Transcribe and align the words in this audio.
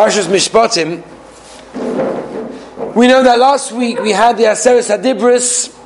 Parshas 0.00 0.28
Mishpatim, 0.28 1.04
we 2.94 3.06
know 3.06 3.22
that 3.22 3.38
last 3.38 3.70
week 3.70 4.00
we 4.00 4.12
had 4.12 4.38
the 4.38 4.44
Aseres 4.44 4.88
Hadibris, 4.88 5.78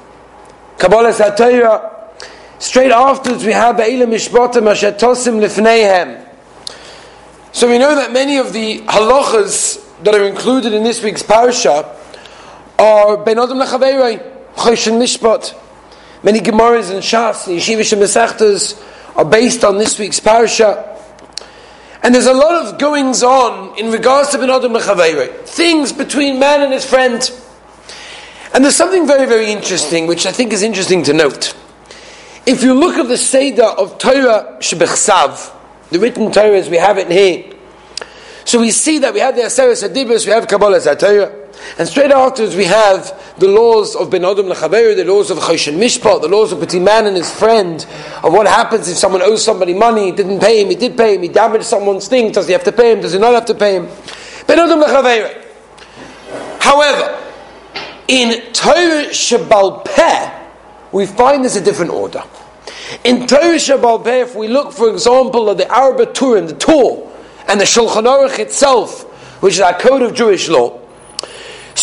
Kabbalah 0.79 1.11
Satira. 1.11 2.13
Straight 2.61 2.93
afterwards 2.93 3.45
we 3.45 3.51
had 3.51 3.77
Be'ila 3.77 4.07
Mishpatim 4.07 4.71
Asher 4.71 4.93
Tosim. 4.93 5.41
So 7.51 7.69
we 7.69 7.79
know 7.79 7.97
that 7.97 8.13
many 8.13 8.37
of 8.37 8.53
the 8.53 8.83
halachas 8.83 9.85
that 10.05 10.15
are 10.15 10.29
included 10.29 10.73
in 10.73 10.85
this 10.85 11.03
week's 11.03 11.25
parsha 11.25 11.85
are 12.79 13.17
Ben 13.17 13.41
Adam 13.41 13.59
Lechaveirei, 13.59 14.55
Choshen 14.55 15.01
Mishpat. 15.03 15.57
Many 16.23 16.39
Gemaras 16.39 16.93
and 16.93 17.03
Shas, 17.03 17.53
Yeshivish 17.53 17.93
and 17.93 18.01
Mesechtas 18.01 18.81
are 19.17 19.25
based 19.25 19.65
on 19.65 19.79
this 19.79 19.99
week's 19.99 20.21
parsha. 20.21 20.94
And 22.05 22.15
there's 22.15 22.27
a 22.27 22.35
lot 22.35 22.67
of 22.67 22.79
goings 22.79 23.23
on 23.23 23.79
in 23.79 23.91
regards 23.91 24.29
to 24.29 24.39
Ben 24.39 24.51
Adam 24.51 24.75
Lechaveirei, 24.75 25.47
things 25.47 25.91
between 25.91 26.39
man 26.39 26.61
and 26.61 26.71
his 26.71 26.85
friend. 26.85 27.31
And 28.53 28.63
there's 28.63 28.77
something 28.77 29.07
very, 29.07 29.27
very 29.27 29.51
interesting, 29.51 30.07
which 30.07 30.27
I 30.27 30.33
think 30.33 30.53
is 30.53 30.63
interesting 30.63 31.03
to 31.05 31.15
note. 31.15 31.57
If 32.45 32.63
you 32.63 32.75
look 32.75 32.99
at 32.99 33.09
the 33.09 33.17
Seder 33.17 33.65
of 33.65 33.97
Torah 33.97 34.59
Shebechsav, 34.61 35.51
the 35.89 35.99
written 35.99 36.31
Torah 36.31 36.59
as 36.59 36.69
we 36.69 36.77
have 36.77 36.99
it 36.99 37.11
here. 37.11 37.51
So 38.45 38.61
we 38.61 38.71
see 38.71 38.99
that 38.99 39.15
we 39.15 39.21
have 39.21 39.35
the 39.35 39.43
Aseres 39.43 39.83
Adibus, 39.89 40.27
we 40.27 40.33
have 40.33 40.47
Kabbalah 40.47 40.81
Zatayah, 40.81 41.44
and 41.79 41.89
straight 41.89 42.11
afterwards 42.11 42.55
we 42.55 42.65
have 42.65 43.35
the 43.39 43.49
laws 43.49 43.97
of 43.97 44.11
Ben 44.11 44.25
Adam 44.25 44.47
Lechaber, 44.47 44.95
the 44.95 45.05
laws 45.05 45.31
of 45.31 45.39
Choshen 45.39 45.75
Mishpat, 45.75 46.23
the 46.23 46.29
laws 46.29 46.53
of 46.53 46.61
between 46.61 46.85
man 46.85 47.07
and 47.07 47.17
his 47.17 47.33
friend, 47.33 47.85
of 48.23 48.33
what 48.33 48.47
happens 48.47 48.89
if 48.89 48.97
someone 48.97 49.23
owes 49.23 49.45
somebody 49.45 49.75
money, 49.75 50.13
didn't 50.13 50.41
pay 50.41 50.63
him, 50.63 50.69
he 50.69 50.77
did 50.77 50.97
pay 50.97 51.17
him, 51.17 51.23
he 51.23 51.29
damaged 51.29 51.65
someone's 51.65 52.07
thing, 52.07 52.31
does 52.31 52.47
he 52.47 52.53
have 52.53 52.65
to 52.65 52.73
pay 52.73 52.93
him, 52.93 53.01
does 53.01 53.13
he 53.13 53.19
not 53.19 53.35
have 53.35 53.47
to 53.47 53.55
pay 53.55 53.77
him? 53.77 53.89
Ben 54.47 54.59
Adam 54.59 54.81
Lechaber. 54.81 55.43
However, 56.61 57.21
in 58.09 58.53
Torah 58.53 59.07
Shabbal 59.11 59.85
Peh, 59.85 60.43
we 60.93 61.07
find 61.07 61.43
there's 61.43 61.57
a 61.57 61.61
different 61.61 61.91
order. 61.91 62.23
In 63.03 63.27
Torah 63.27 63.57
Shabbal 63.57 64.05
Peh, 64.05 64.23
if 64.23 64.37
we 64.37 64.49
look, 64.49 64.73
for 64.73 64.91
example, 64.91 65.51
at 65.51 65.57
the 65.57 65.69
Arba 65.73 66.07
Turim, 66.07 66.47
the 66.47 66.55
Torah, 66.55 67.11
and 67.49 67.61
the 67.61 67.65
Shulchan 67.65 68.05
Aruch 68.05 68.39
itself, 68.39 69.03
which 69.43 69.55
is 69.55 69.61
our 69.61 69.79
code 69.79 70.03
of 70.03 70.15
Jewish 70.15 70.49
law, 70.49 70.81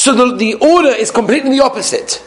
so 0.02 0.16
the, 0.16 0.36
the 0.36 0.56
order 0.56 0.90
is 0.90 1.12
completely 1.12 1.52
the 1.52 1.64
opposite. 1.64 2.26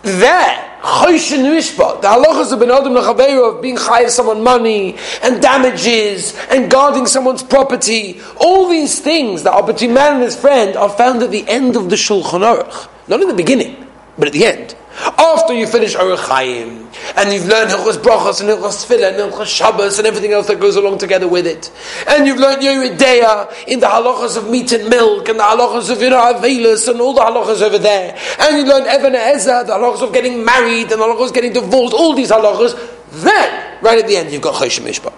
There, 0.00 0.78
Choshen 0.80 1.44
Mishpat, 1.44 2.00
the 2.00 2.08
halachas 2.08 2.54
of 2.54 2.58
Ben 2.58 2.70
Adam 2.70 2.96
of 2.96 3.60
being 3.60 3.76
chayav 3.76 4.08
someone 4.08 4.42
money 4.42 4.96
and 5.22 5.42
damages 5.42 6.34
and 6.48 6.70
guarding 6.70 7.04
someone's 7.04 7.42
property, 7.42 8.22
all 8.38 8.66
these 8.66 8.98
things 8.98 9.42
that 9.42 9.52
are 9.52 9.62
between 9.62 9.92
man 9.92 10.14
and 10.14 10.22
his 10.22 10.34
friend 10.34 10.74
are 10.74 10.88
found 10.88 11.22
at 11.22 11.30
the 11.30 11.46
end 11.48 11.76
of 11.76 11.90
the 11.90 11.96
Shulchan 11.96 12.40
Aruch, 12.40 12.88
not 13.08 13.20
in 13.20 13.28
the 13.28 13.34
beginning, 13.34 13.86
but 14.16 14.28
at 14.28 14.32
the 14.32 14.46
end. 14.46 14.74
After 15.00 15.54
you 15.54 15.66
finish 15.66 15.96
Orach 15.96 16.28
Chaim, 16.28 16.88
and 17.16 17.32
you've 17.32 17.46
learned 17.46 17.70
Hilchos 17.70 17.96
Brachos 17.96 18.40
and 18.40 18.50
Hilchos 18.50 18.84
Tefillah 18.84 19.08
and 19.08 19.32
Hilchos 19.32 19.46
Shabbos 19.46 19.98
and 19.98 20.06
everything 20.06 20.32
else 20.32 20.46
that 20.48 20.60
goes 20.60 20.76
along 20.76 20.98
together 20.98 21.26
with 21.26 21.46
it, 21.46 21.70
and 22.06 22.26
you've 22.26 22.38
learned 22.38 22.62
Yoreh 22.62 23.66
in 23.66 23.80
the 23.80 23.86
halachas 23.86 24.36
of 24.36 24.50
meat 24.50 24.72
and 24.72 24.90
milk 24.90 25.28
and 25.28 25.38
the 25.38 25.42
halachas 25.42 25.90
of 25.90 26.02
you 26.02 26.10
know 26.10 26.34
Avelis 26.34 26.88
and 26.88 27.00
all 27.00 27.14
the 27.14 27.22
halachas 27.22 27.62
over 27.62 27.78
there, 27.78 28.18
and 28.40 28.58
you 28.58 28.64
learn 28.64 28.82
Even 28.82 29.14
HaEzer, 29.14 29.66
the 29.66 29.72
halachas 29.72 30.06
of 30.06 30.12
getting 30.12 30.44
married 30.44 30.92
and 30.92 31.00
the 31.00 31.06
halachas 31.06 31.28
of 31.28 31.34
getting 31.34 31.52
divorced, 31.52 31.94
all 31.94 32.14
these 32.14 32.30
halachas. 32.30 32.78
Then, 33.10 33.82
right 33.82 33.98
at 33.98 34.06
the 34.06 34.16
end, 34.16 34.30
you've 34.30 34.42
got 34.42 34.54
Choshen 34.54 34.84
Mishpat. 34.86 35.14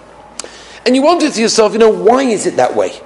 And 0.85 0.95
you 0.95 1.01
wonder 1.01 1.29
to 1.29 1.41
yourself, 1.41 1.73
you 1.73 1.79
know, 1.79 1.89
why 1.89 2.23
is 2.23 2.45
it 2.45 2.55
that 2.55 2.75
way? 2.75 2.99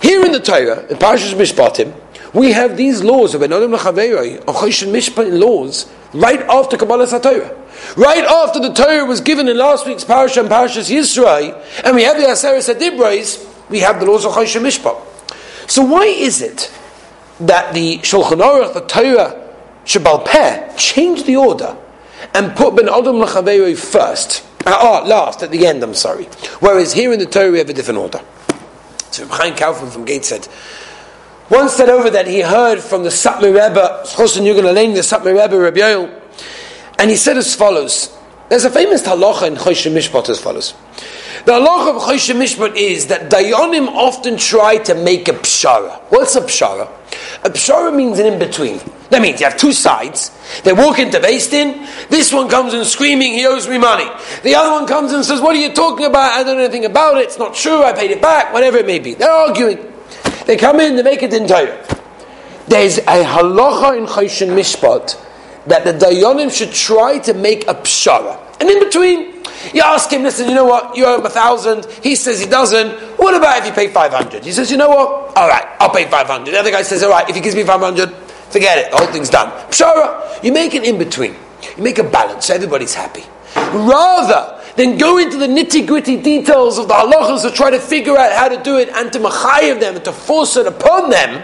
Here 0.00 0.24
in 0.24 0.32
the 0.32 0.40
Torah, 0.40 0.86
in 0.86 0.96
Parashas 0.96 1.34
Mishpatim, 1.34 1.94
we 2.32 2.52
have 2.52 2.76
these 2.76 3.02
laws 3.02 3.34
of 3.34 3.40
Enodim 3.40 3.76
Lachaveiroi, 3.76 4.38
of 4.40 4.54
Choshen 4.56 4.88
Mishpat 4.88 5.38
laws, 5.38 5.90
right 6.12 6.40
after 6.42 6.76
Kabbalah 6.76 7.06
Satorah. 7.06 7.56
Right 7.96 8.24
after 8.24 8.60
the 8.60 8.72
Torah 8.72 9.04
was 9.04 9.20
given 9.20 9.48
in 9.48 9.56
last 9.56 9.86
week's 9.86 10.04
Parashah 10.04 10.40
and 10.42 10.48
Parashas 10.48 10.90
Yisro, 10.90 11.84
and 11.84 11.96
we 11.96 12.02
have 12.02 12.16
the 12.16 12.24
Aseres 12.24 12.72
Adibrais, 12.72 13.46
we 13.68 13.80
have 13.80 14.00
the 14.00 14.06
laws 14.06 14.24
of 14.24 14.32
Choshen 14.32 14.62
Mishpat. 14.62 15.70
So 15.70 15.82
why 15.82 16.04
is 16.04 16.42
it 16.42 16.72
that 17.40 17.74
the 17.74 17.98
Shulchan 17.98 18.40
Aruch, 18.40 18.74
the 18.74 18.80
Torah, 18.82 19.48
Shabbal 19.84 20.26
Peh, 20.26 20.74
changed 20.76 21.26
the 21.26 21.36
order 21.36 21.76
and 22.34 22.54
put 22.54 22.76
Ben 22.76 22.88
Adam 22.88 23.16
Lachaveiroi 23.16 23.78
first, 23.78 24.44
uh, 24.66 24.76
oh, 24.78 25.08
last, 25.08 25.42
at 25.42 25.50
the 25.50 25.66
end, 25.66 25.82
I'm 25.82 25.94
sorry. 25.94 26.24
Whereas 26.60 26.92
here 26.92 27.12
in 27.12 27.18
the 27.18 27.26
Torah 27.26 27.50
we 27.50 27.58
have 27.58 27.70
a 27.70 27.72
different 27.72 27.98
order. 27.98 28.20
So 29.10 29.26
Chaim 29.26 29.56
Kaufman 29.56 29.90
from 29.90 30.04
Gate 30.04 30.24
said, 30.24 30.46
once 31.50 31.74
said 31.74 31.88
over 31.88 32.10
that 32.10 32.26
he 32.26 32.40
heard 32.40 32.80
from 32.80 33.02
the 33.02 33.10
Satmar 33.10 33.52
Rebbe, 33.52 34.02
Chosin 34.06 34.42
Yugan 34.42 34.64
Alein, 34.64 34.94
the 34.94 35.00
Satmar 35.00 35.38
Rebbe, 35.38 35.58
Rabbi 35.58 35.78
Yoel, 35.78 36.20
and 36.98 37.10
he 37.10 37.16
said 37.16 37.36
as 37.36 37.54
follows. 37.54 38.16
There's 38.48 38.64
a 38.64 38.70
famous 38.70 39.02
halacha 39.02 39.46
in 39.46 39.54
Choshen 39.54 39.92
Mishpat 39.92 40.28
as 40.28 40.40
follows. 40.40 40.74
The 41.44 41.52
halacha 41.52 41.96
of 41.96 42.02
Choshen 42.02 42.36
Mishpat 42.36 42.76
is 42.76 43.06
that 43.06 43.30
Dayanim 43.30 43.88
often 43.88 44.36
try 44.36 44.78
to 44.78 44.94
make 44.94 45.28
a 45.28 45.32
pshara. 45.32 46.00
What's 46.10 46.36
a 46.36 46.40
pshara? 46.40 46.88
A 47.44 47.50
pshara 47.50 47.94
means 47.94 48.18
an 48.18 48.26
in-between. 48.26 48.80
That 49.10 49.22
means 49.22 49.40
you 49.40 49.46
have 49.46 49.56
two 49.56 49.72
sides. 49.72 50.30
They 50.62 50.72
walk 50.72 50.98
into 50.98 51.18
Din. 51.20 51.86
This 52.10 52.32
one 52.32 52.48
comes 52.48 52.74
in 52.74 52.84
screaming, 52.84 53.32
he 53.32 53.46
owes 53.46 53.68
me 53.68 53.78
money. 53.78 54.08
The 54.42 54.54
other 54.54 54.70
one 54.70 54.86
comes 54.86 55.12
and 55.12 55.24
says, 55.24 55.40
what 55.40 55.56
are 55.56 55.58
you 55.58 55.72
talking 55.72 56.06
about? 56.06 56.32
I 56.32 56.44
don't 56.44 56.58
know 56.58 56.64
anything 56.64 56.84
about 56.84 57.16
it. 57.16 57.24
It's 57.24 57.38
not 57.38 57.54
true. 57.54 57.82
I 57.82 57.92
paid 57.92 58.10
it 58.10 58.20
back. 58.22 58.52
Whatever 58.52 58.78
it 58.78 58.86
may 58.86 58.98
be. 58.98 59.14
They're 59.14 59.30
arguing. 59.30 59.89
They 60.46 60.56
come 60.56 60.80
in, 60.80 60.96
they 60.96 61.02
make 61.02 61.22
it 61.22 61.32
in 61.32 61.46
Torah. 61.46 61.84
There's 62.66 62.98
a 62.98 63.24
halacha 63.24 63.98
in 63.98 64.06
Choshen 64.06 64.50
Mishpat 64.50 65.18
that 65.66 65.84
the 65.84 65.92
Dayanim 65.92 66.54
should 66.54 66.72
try 66.72 67.18
to 67.20 67.34
make 67.34 67.66
a 67.68 67.74
pshara. 67.74 68.38
And 68.60 68.68
in 68.68 68.78
between, 68.78 69.42
you 69.74 69.82
ask 69.82 70.10
him, 70.10 70.22
listen, 70.22 70.48
you 70.48 70.54
know 70.54 70.64
what, 70.64 70.96
you 70.96 71.04
owe 71.04 71.18
him 71.18 71.26
a 71.26 71.30
thousand, 71.30 71.86
he 72.02 72.14
says 72.14 72.40
he 72.40 72.46
doesn't, 72.46 72.90
what 73.18 73.34
about 73.34 73.58
if 73.58 73.66
you 73.66 73.72
pay 73.72 73.88
500? 73.88 74.44
He 74.44 74.52
says, 74.52 74.70
you 74.70 74.76
know 74.76 74.88
what, 74.88 75.36
alright, 75.36 75.66
I'll 75.80 75.90
pay 75.90 76.06
500. 76.08 76.52
The 76.52 76.58
other 76.58 76.70
guy 76.70 76.82
says, 76.82 77.02
alright, 77.02 77.28
if 77.28 77.36
he 77.36 77.42
gives 77.42 77.56
me 77.56 77.64
500, 77.64 78.10
forget 78.50 78.78
it, 78.78 78.90
the 78.90 78.98
whole 78.98 79.06
thing's 79.08 79.30
done. 79.30 79.50
Pshara, 79.70 80.42
you 80.42 80.52
make 80.52 80.74
an 80.74 80.84
in 80.84 80.98
between. 80.98 81.36
You 81.76 81.82
make 81.82 81.98
a 81.98 82.04
balance 82.04 82.46
so 82.46 82.54
everybody's 82.54 82.94
happy. 82.94 83.24
Rather 83.54 84.60
than 84.76 84.98
go 84.98 85.18
into 85.18 85.36
the 85.36 85.46
nitty 85.46 85.86
gritty 85.86 86.16
details 86.16 86.78
of 86.78 86.88
the 86.88 86.94
halachas 86.94 87.42
to 87.42 87.50
try 87.50 87.70
to 87.70 87.78
figure 87.78 88.16
out 88.16 88.32
how 88.32 88.48
to 88.48 88.62
do 88.62 88.78
it 88.78 88.88
and 88.90 89.12
to 89.12 89.18
machayev 89.18 89.80
them 89.80 89.96
and 89.96 90.04
to 90.04 90.12
force 90.12 90.56
it 90.56 90.66
upon 90.66 91.10
them, 91.10 91.42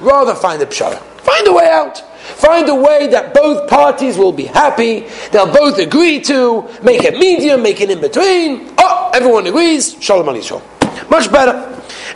rather 0.00 0.34
find 0.34 0.60
a 0.62 0.66
pshara. 0.66 0.98
Find 1.22 1.46
a 1.46 1.52
way 1.52 1.68
out. 1.70 1.98
Find 2.22 2.68
a 2.68 2.74
way 2.74 3.08
that 3.08 3.34
both 3.34 3.68
parties 3.68 4.16
will 4.16 4.32
be 4.32 4.44
happy, 4.44 5.06
they'll 5.32 5.52
both 5.52 5.78
agree 5.78 6.20
to, 6.20 6.68
make 6.82 7.04
a 7.04 7.10
medium, 7.12 7.62
make 7.62 7.80
an 7.80 7.90
in 7.90 8.00
between. 8.00 8.72
Oh, 8.78 9.10
everyone 9.12 9.46
agrees, 9.46 9.96
shalom 10.00 10.26
alisho. 10.26 10.62
Much 11.10 11.30
better. 11.30 11.52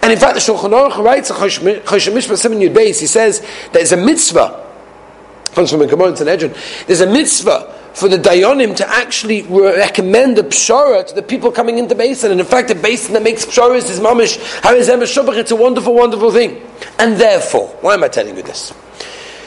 And 0.02 0.12
in 0.12 0.18
fact, 0.18 0.34
the 0.34 0.40
Shulchan 0.40 0.70
Aruch 0.70 1.02
writes, 1.02 1.30
Choshen 1.30 1.82
Mishpat 1.82 2.36
7 2.38 2.58
Yud 2.58 2.74
Beis, 2.74 3.00
he 3.00 3.06
says, 3.06 3.44
there's 3.72 3.92
a 3.92 3.96
mitzvah, 3.96 4.65
comes 5.56 5.70
from 5.70 5.80
a 5.80 5.86
Gemara 5.86 6.08
and 6.08 6.18
Sanhedrin, 6.18 6.54
there's 6.86 7.00
a 7.00 7.10
mitzvah 7.10 7.72
for 7.94 8.10
the 8.10 8.18
Dayanim 8.18 8.76
to 8.76 8.86
actually 8.86 9.40
recommend 9.42 10.38
a 10.38 10.42
pshara 10.42 11.04
to 11.06 11.14
the 11.14 11.22
people 11.22 11.50
coming 11.50 11.78
into 11.78 11.94
Beis 11.94 12.20
Din. 12.20 12.32
And 12.32 12.40
in 12.40 12.46
fact, 12.46 12.68
the 12.68 12.74
Beis 12.74 13.06
Din 13.06 13.14
that 13.14 13.22
makes 13.22 13.46
psharas 13.46 13.88
is 13.88 13.98
mamish, 13.98 14.36
harizem 14.60 15.00
shubach. 15.00 15.38
it's 15.38 15.50
a 15.50 15.56
wonderful, 15.56 15.94
wonderful 15.94 16.30
thing. 16.30 16.62
And 16.98 17.16
therefore, 17.16 17.68
why 17.80 17.94
am 17.94 18.04
I 18.04 18.08
telling 18.08 18.36
you 18.36 18.42
this? 18.42 18.74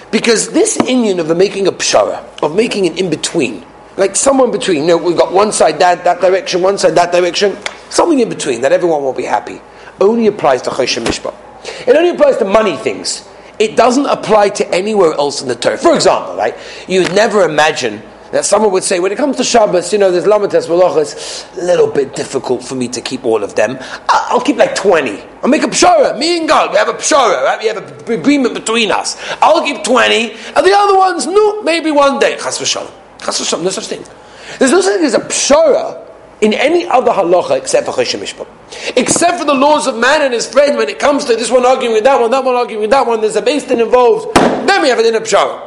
Because 0.10 0.52
this 0.52 0.78
inyan 0.80 1.20
of 1.20 1.28
the 1.28 1.36
making 1.36 1.68
a 1.68 1.72
pshara, 1.72 2.26
of 2.42 2.56
making 2.56 2.88
an 2.88 2.98
in-between, 2.98 3.64
like 3.96 4.16
somewhere 4.16 4.48
in 4.48 4.52
between, 4.52 4.82
you 4.82 4.88
know, 4.88 4.98
we've 4.98 5.16
got 5.16 5.32
one 5.32 5.52
side 5.52 5.78
that, 5.78 6.04
that 6.06 6.22
direction, 6.22 6.64
one 6.64 6.80
side 6.80 6.96
that 6.96 7.12
direction, 7.12 7.56
something 7.92 8.20
in 8.20 8.30
between 8.30 8.62
that 8.62 8.72
everyone 8.72 9.04
will 9.04 9.14
be 9.14 9.26
happy, 9.26 9.62
only 10.02 10.26
applies 10.26 10.64
to 10.64 10.72
Choshen 10.72 11.06
Mishpat. 11.06 11.36
It 11.88 11.96
only 11.96 12.10
applies 12.10 12.38
to 12.38 12.46
money 12.46 12.78
things. 12.78 13.29
It 13.60 13.76
doesn't 13.76 14.06
apply 14.06 14.50
to 14.50 14.74
anywhere 14.74 15.14
else 15.14 15.42
in 15.42 15.48
the 15.48 15.56
Torah. 15.56 15.78
For 15.78 15.94
example, 15.94 16.36
right, 16.36 16.56
you'd 16.88 17.14
never 17.14 17.44
imagine 17.44 18.02
that 18.32 18.46
someone 18.46 18.72
would 18.72 18.84
say, 18.84 19.00
when 19.00 19.12
it 19.12 19.18
comes 19.18 19.38
to 19.38 19.44
Shabbos, 19.44 19.92
you 19.92 20.00
know, 20.00 20.12
there's 20.12 20.26
lamates, 20.26 20.68
malachas, 20.68 21.58
a 21.58 21.66
little 21.66 21.88
bit 21.88 22.16
difficult 22.16 22.64
for 22.64 22.76
me 22.76 22.88
to 22.88 23.02
keep 23.02 23.26
all 23.26 23.44
of 23.44 23.56
them. 23.56 23.78
I'll 24.08 24.42
keep 24.42 24.58
like 24.58 24.76
20. 24.76 25.20
I'll 25.42 25.50
make 25.50 25.64
a 25.64 25.68
pshara. 25.68 26.18
Me 26.18 26.38
and 26.38 26.48
God, 26.48 26.72
we 26.72 26.78
have 26.78 26.90
a 26.90 26.94
pshara, 26.94 27.44
right? 27.44 27.60
We 27.60 27.68
have 27.68 27.78
an 27.78 28.14
agreement 28.14 28.54
between 28.54 28.92
us. 28.92 29.18
I'll 29.42 29.64
keep 29.64 29.84
20, 29.84 30.32
and 30.32 30.66
the 30.66 30.74
other 30.74 30.98
ones, 30.98 31.26
no, 31.26 31.62
maybe 31.64 31.92
one 31.92 32.20
day. 32.20 32.38
Chas 32.38 32.60
v'shalom. 32.60 32.92
Chas 33.20 33.42
v'shalom, 33.42 33.64
no 33.64 33.72
such 33.72 33.88
thing. 33.88 34.04
There's 34.60 34.72
no 34.72 34.82
such 34.82 34.96
thing 34.96 35.06
as 35.06 35.16
a 35.16 35.20
pshara 35.20 36.09
in 36.42 36.54
any 36.54 36.88
other 36.88 37.12
halacha 37.12 37.58
except 37.58 37.86
for 37.86 37.92
Choshen 37.94 38.20
Mishpat. 38.20 38.48
Except 38.96 39.40
for 39.40 39.46
the 39.46 39.54
laws 39.54 39.88
of 39.88 39.98
man 39.98 40.22
and 40.22 40.34
his 40.34 40.48
friend, 40.48 40.78
when 40.78 40.90
it 40.90 41.00
comes 41.00 41.26
to 41.26 41.36
this 41.36 41.52
one 41.52 41.66
arguing 41.66 41.94
with 41.94 42.04
that 42.04 42.20
one, 42.20 42.32
that 42.32 42.44
one 42.44 42.56
arguing 42.56 42.82
with 42.82 42.92
that 42.92 43.06
one, 43.06 43.22
there's 43.22 43.36
a 43.36 43.42
base 43.42 43.70
involved, 43.70 44.36
then 44.36 44.82
we 44.82 44.90
have 44.90 45.00
it 45.00 45.06
in 45.06 45.16
a 45.16 45.22
pshara. 45.22 45.66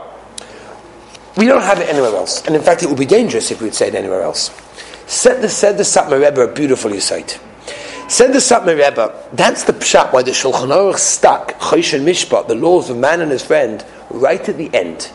We 1.37 1.47
don't 1.47 1.63
have 1.63 1.79
it 1.79 1.89
anywhere 1.89 2.15
else. 2.15 2.47
And 2.47 2.55
in 2.55 2.63
fact, 2.63 2.83
it 2.83 2.89
would 2.89 2.99
be 2.99 3.07
dangerous 3.07 3.51
if 3.51 3.61
we 3.61 3.67
would 3.67 3.75
say 3.75 3.89
it 3.89 3.95
anywhere 3.95 4.23
else. 4.23 4.51
Set 5.07 5.43
the 5.43 5.49
said 5.49 5.77
the 5.77 5.83
Satmar 5.83 6.23
Rebbe 6.23 6.41
a 6.41 6.53
beautiful 6.53 6.99
site. 7.01 7.41
Said 8.09 8.33
the 8.33 8.39
Satmar 8.39 8.77
Rebbe, 8.77 9.29
that's 9.33 9.65
the 9.65 9.73
pshat 9.73 10.13
why 10.13 10.23
the 10.23 10.33
Shulchan 10.33 10.69
Aruch 10.69 10.99
stuck 10.99 11.59
Choshen 11.59 12.05
Mishpat, 12.05 12.49
the 12.49 12.55
laws 12.55 12.91
of 12.91 12.99
man 12.99 13.21
and 13.21 13.31
his 13.31 13.45
friend, 13.45 13.85
right 14.11 14.47
at 14.49 14.59
the 14.59 14.73
end. 14.75 15.11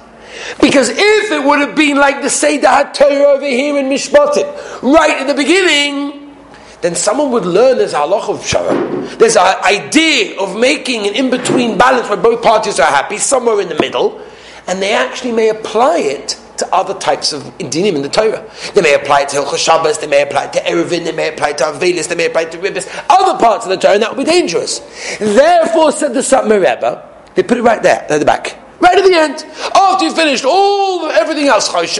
Because 0.61 0.89
if 0.89 1.31
it 1.31 1.43
would 1.43 1.59
have 1.59 1.75
been 1.75 1.97
like 1.97 2.21
the 2.21 2.29
Seder 2.29 2.67
HaTorah 2.67 3.35
over 3.35 3.45
here 3.45 3.77
in 3.77 3.85
Mishpatim, 3.85 4.81
right 4.81 5.21
at 5.21 5.27
the 5.27 5.33
beginning, 5.33 6.35
then 6.81 6.95
someone 6.95 7.31
would 7.31 7.45
learn 7.45 7.77
there's 7.77 7.93
a 7.93 7.97
halach 7.97 8.29
of 8.29 8.39
Shara. 8.41 9.17
There's 9.17 9.35
an 9.35 9.55
idea 9.63 10.39
of 10.39 10.57
making 10.57 11.07
an 11.07 11.15
in-between 11.15 11.77
balance 11.77 12.07
where 12.07 12.17
both 12.17 12.43
parties 12.43 12.79
are 12.79 12.89
happy, 12.89 13.17
somewhere 13.17 13.59
in 13.61 13.69
the 13.69 13.79
middle, 13.79 14.21
and 14.67 14.81
they 14.81 14.93
actually 14.93 15.31
may 15.31 15.49
apply 15.49 15.99
it 15.99 16.39
to 16.57 16.75
other 16.75 16.93
types 16.95 17.33
of 17.33 17.43
dinim 17.57 17.95
in 17.95 18.01
the 18.01 18.09
Torah. 18.09 18.49
They 18.73 18.81
may 18.81 18.95
apply 18.95 19.21
it 19.21 19.29
to 19.29 19.37
Hilchot 19.37 19.57
Shabbos, 19.57 19.99
they 19.99 20.07
may 20.07 20.23
apply 20.23 20.45
it 20.45 20.53
to 20.53 20.59
Eruvin, 20.59 21.03
they 21.03 21.11
may 21.11 21.29
apply 21.29 21.49
it 21.49 21.57
to 21.59 21.65
Avelis, 21.65 22.07
they 22.07 22.15
may 22.15 22.25
apply 22.25 22.43
it 22.43 22.51
to 22.51 22.57
Ribbis, 22.57 22.87
other 23.09 23.39
parts 23.39 23.65
of 23.65 23.69
the 23.69 23.77
Torah, 23.77 23.93
and 23.93 24.03
that 24.03 24.15
would 24.15 24.25
be 24.25 24.31
dangerous. 24.31 24.79
Therefore, 25.19 25.91
said 25.91 26.13
the 26.13 26.21
Satmar 26.21 26.59
Rebbe, 26.59 27.07
they 27.35 27.43
put 27.43 27.57
it 27.57 27.63
right 27.63 27.81
there, 27.81 28.05
at 28.09 28.17
the 28.17 28.25
back. 28.25 28.56
Right 28.79 28.97
at 28.97 29.03
the 29.03 29.15
end. 29.15 29.43
After 29.75 30.05
you 30.05 30.13
finished 30.13 30.45
all 30.45 31.09
everything 31.09 31.47
else, 31.47 31.73
uh, 31.73 31.81
Even 31.81 31.97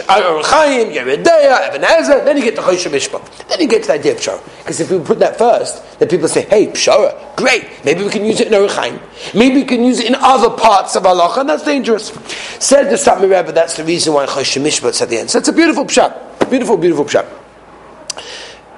HaEzer, 1.82 2.24
then 2.24 2.36
you 2.36 2.42
get 2.44 2.54
to 2.56 2.62
Chosh 2.62 2.86
Mishpat. 2.88 3.48
Then 3.48 3.60
you 3.60 3.68
get 3.68 3.82
to 3.82 3.88
the 3.88 3.94
idea 3.94 4.12
of 4.12 4.18
Pshara. 4.18 4.40
Because 4.58 4.80
if 4.80 4.90
we 4.90 5.00
put 5.00 5.18
that 5.18 5.36
first, 5.36 5.98
then 5.98 6.08
people 6.08 6.28
say, 6.28 6.42
hey, 6.42 6.68
Pshara, 6.68 7.36
great. 7.36 7.66
Maybe 7.84 8.04
we 8.04 8.10
can 8.10 8.24
use 8.24 8.40
it 8.40 8.46
in 8.48 8.52
Orach 8.52 9.34
Maybe 9.34 9.56
we 9.56 9.64
can 9.64 9.82
use 9.82 9.98
it 9.98 10.06
in 10.06 10.14
other 10.14 10.50
parts 10.50 10.94
of 10.94 11.04
Allah, 11.04 11.34
and 11.40 11.48
that's 11.48 11.64
dangerous. 11.64 12.12
Said 12.60 12.84
the 12.84 12.96
Satmar 12.96 13.22
Rebbe, 13.22 13.52
that's 13.52 13.76
the 13.76 13.84
reason 13.84 14.14
why 14.14 14.26
Chosh 14.26 14.62
Mishpat's 14.62 15.02
at 15.02 15.08
the 15.08 15.18
end. 15.18 15.30
So 15.30 15.38
it's 15.38 15.48
a 15.48 15.52
beautiful 15.52 15.84
Pshat. 15.84 16.48
Beautiful, 16.48 16.76
beautiful 16.76 17.04
Pshat. 17.04 17.26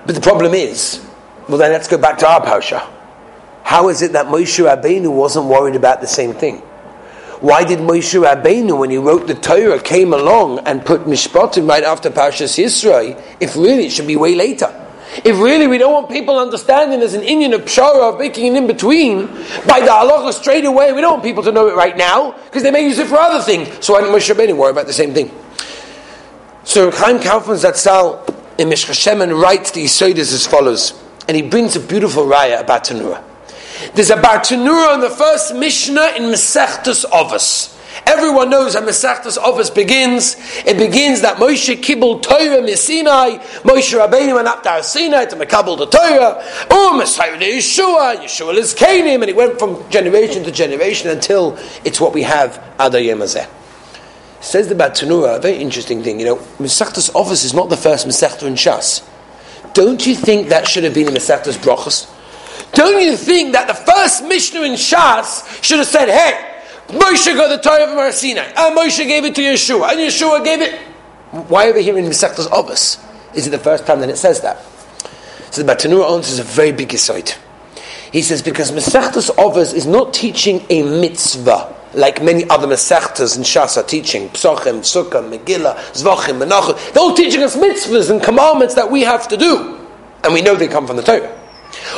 But 0.06 0.14
the 0.14 0.20
problem 0.20 0.54
is, 0.54 1.04
well 1.48 1.58
then 1.58 1.72
let's 1.72 1.88
go 1.88 1.98
back 1.98 2.18
to 2.18 2.26
our 2.28 2.40
Parsha. 2.40 2.88
How 3.62 3.88
is 3.88 4.02
it 4.02 4.12
that 4.12 4.26
Moshe 4.26 4.64
Rabbeinu 4.64 5.14
wasn't 5.14 5.46
worried 5.46 5.76
about 5.76 6.00
the 6.00 6.06
same 6.06 6.32
thing? 6.32 6.62
Why 7.40 7.64
did 7.64 7.78
Moshe 7.78 8.20
Rabbeinu, 8.20 8.78
when 8.78 8.90
he 8.90 8.98
wrote 8.98 9.26
the 9.26 9.34
Torah, 9.34 9.80
came 9.80 10.12
along 10.12 10.58
and 10.60 10.84
put 10.84 11.06
Mishpatim 11.06 11.66
right 11.66 11.82
after 11.82 12.10
Parshas 12.10 12.58
Yisro, 12.62 13.18
if 13.40 13.56
really 13.56 13.86
it 13.86 13.92
should 13.92 14.06
be 14.06 14.16
way 14.16 14.34
later? 14.34 14.68
If 15.24 15.40
really 15.40 15.66
we 15.66 15.78
don't 15.78 15.92
want 15.92 16.10
people 16.10 16.38
understanding 16.38 17.00
there's 17.00 17.14
an 17.14 17.22
inyan 17.22 17.54
of 17.54 17.62
Pshara 17.62 18.12
of 18.12 18.18
making 18.18 18.48
an 18.48 18.56
in-between 18.56 19.26
by 19.66 19.80
the 19.80 19.86
halacha 19.86 20.34
straight 20.34 20.66
away, 20.66 20.92
we 20.92 21.00
don't 21.00 21.14
want 21.14 21.24
people 21.24 21.42
to 21.44 21.50
know 21.50 21.66
it 21.68 21.74
right 21.74 21.96
now, 21.96 22.32
because 22.44 22.62
they 22.62 22.70
may 22.70 22.84
use 22.84 22.98
it 22.98 23.06
for 23.06 23.16
other 23.16 23.42
things. 23.42 23.84
So 23.84 23.94
why 23.94 24.02
didn't 24.02 24.14
Moshe 24.14 24.32
Rabbeinu 24.34 24.56
worry 24.56 24.70
about 24.70 24.86
the 24.86 24.92
same 24.92 25.14
thing? 25.14 25.34
So 26.64 26.90
Chaim 26.90 27.20
Kaufman 27.20 27.56
Zatzal 27.56 28.28
in 28.58 28.68
Mishchashemen 28.68 29.40
writes 29.40 29.70
the 29.70 29.84
Yisodis 29.84 30.32
as 30.34 30.46
follows, 30.46 30.92
and 31.26 31.34
he 31.34 31.42
brings 31.42 31.74
a 31.74 31.80
beautiful 31.80 32.26
raya 32.26 32.60
about 32.60 32.84
Tanura. 32.84 33.24
There's 33.94 34.10
a 34.10 34.16
Bartanura 34.16 34.94
in 34.94 35.00
the 35.00 35.10
first 35.10 35.54
Mishnah 35.54 36.12
in 36.16 36.24
Mesechtus 36.24 37.04
Ovus. 37.06 37.76
Everyone 38.06 38.50
knows 38.50 38.74
how 38.74 38.82
Mesechtus 38.82 39.38
Ovus 39.38 39.74
begins. 39.74 40.36
It 40.66 40.76
begins 40.76 41.22
that 41.22 41.38
Moshe 41.38 41.76
kibbul 41.76 42.22
Torah 42.22 42.76
Sinai, 42.76 43.38
Moshe 43.62 43.98
Rabbeinu 43.98 44.34
went 44.34 44.48
up 44.48 44.62
to 44.62 44.82
Sinai 44.82 45.24
to 45.26 45.36
Mekabel 45.36 45.78
the 45.78 45.86
Torah, 45.86 46.42
oh 46.70 46.96
Messiah 46.96 47.38
Yeshua, 47.38 48.16
Yeshua 48.16 48.54
is 48.54 48.74
Canaan, 48.74 49.22
and 49.22 49.30
it 49.30 49.36
went 49.36 49.58
from 49.58 49.88
generation 49.90 50.44
to 50.44 50.52
generation 50.52 51.10
until 51.10 51.58
it's 51.84 52.00
what 52.00 52.12
we 52.12 52.22
have 52.22 52.62
Adayim 52.78 53.26
Says 54.40 54.68
the 54.68 54.74
Bartanura, 54.74 55.36
a 55.36 55.40
very 55.40 55.56
interesting 55.56 56.02
thing. 56.02 56.18
You 56.20 56.26
know, 56.26 56.36
Mesechtus 56.58 57.10
Ovus 57.12 57.44
is 57.44 57.54
not 57.54 57.70
the 57.70 57.76
first 57.76 58.06
Mesechta 58.06 58.42
in 58.44 58.54
Shas. 58.54 59.06
Don't 59.74 60.06
you 60.06 60.14
think 60.14 60.48
that 60.48 60.66
should 60.66 60.84
have 60.84 60.94
been 60.94 61.08
in 61.08 61.14
Mesechtus 61.14 61.56
Brachos? 61.56 62.10
Don't 62.72 63.02
you 63.02 63.16
think 63.16 63.52
that 63.52 63.66
the 63.66 63.74
first 63.74 64.24
Mishnah 64.24 64.62
in 64.62 64.72
Shas 64.72 65.62
should 65.62 65.78
have 65.78 65.88
said, 65.88 66.08
hey, 66.08 66.50
Moshe 66.88 67.34
got 67.36 67.48
the 67.48 67.58
Torah 67.58 67.86
from 67.86 67.96
Har 67.96 68.06
and 68.06 68.56
uh, 68.56 68.80
Moshe 68.80 68.98
gave 69.06 69.24
it 69.24 69.34
to 69.36 69.42
Yeshua, 69.42 69.90
and 69.90 70.00
Yeshua 70.00 70.44
gave 70.44 70.60
it. 70.60 70.78
Why 71.48 71.68
over 71.68 71.78
here 71.78 71.96
in 71.96 72.04
Masechtas 72.04 72.48
Obus 72.48 73.04
is 73.34 73.46
it 73.46 73.50
the 73.50 73.58
first 73.58 73.86
time 73.86 74.00
that 74.00 74.08
it 74.08 74.16
says 74.16 74.40
that? 74.40 74.62
So 75.52 75.62
the 75.62 75.72
Bartanura 75.72 76.12
answers 76.12 76.40
a 76.40 76.42
very 76.42 76.72
big 76.72 76.92
aside. 76.92 77.32
He 78.12 78.22
says 78.22 78.42
because 78.42 78.72
Masechtas 78.72 79.30
Obus 79.36 79.72
is 79.72 79.86
not 79.86 80.12
teaching 80.12 80.64
a 80.68 80.82
mitzvah 80.82 81.76
like 81.94 82.22
many 82.22 82.48
other 82.48 82.66
Masechtas 82.66 83.36
and 83.36 83.44
Shas 83.44 83.76
are 83.76 83.86
teaching, 83.86 84.28
Psochim, 84.30 84.80
Sukkah, 84.80 85.28
Megillah, 85.28 85.76
Zvachim, 85.92 86.44
Menachim. 86.44 86.92
They're 86.92 87.02
all 87.02 87.14
teaching 87.14 87.42
us 87.42 87.56
mitzvahs 87.56 88.10
and 88.10 88.22
commandments 88.22 88.74
that 88.74 88.90
we 88.90 89.02
have 89.02 89.28
to 89.28 89.36
do. 89.36 89.86
And 90.22 90.34
we 90.34 90.42
know 90.42 90.54
they 90.54 90.68
come 90.68 90.86
from 90.86 90.96
the 90.96 91.02
Torah. 91.02 91.39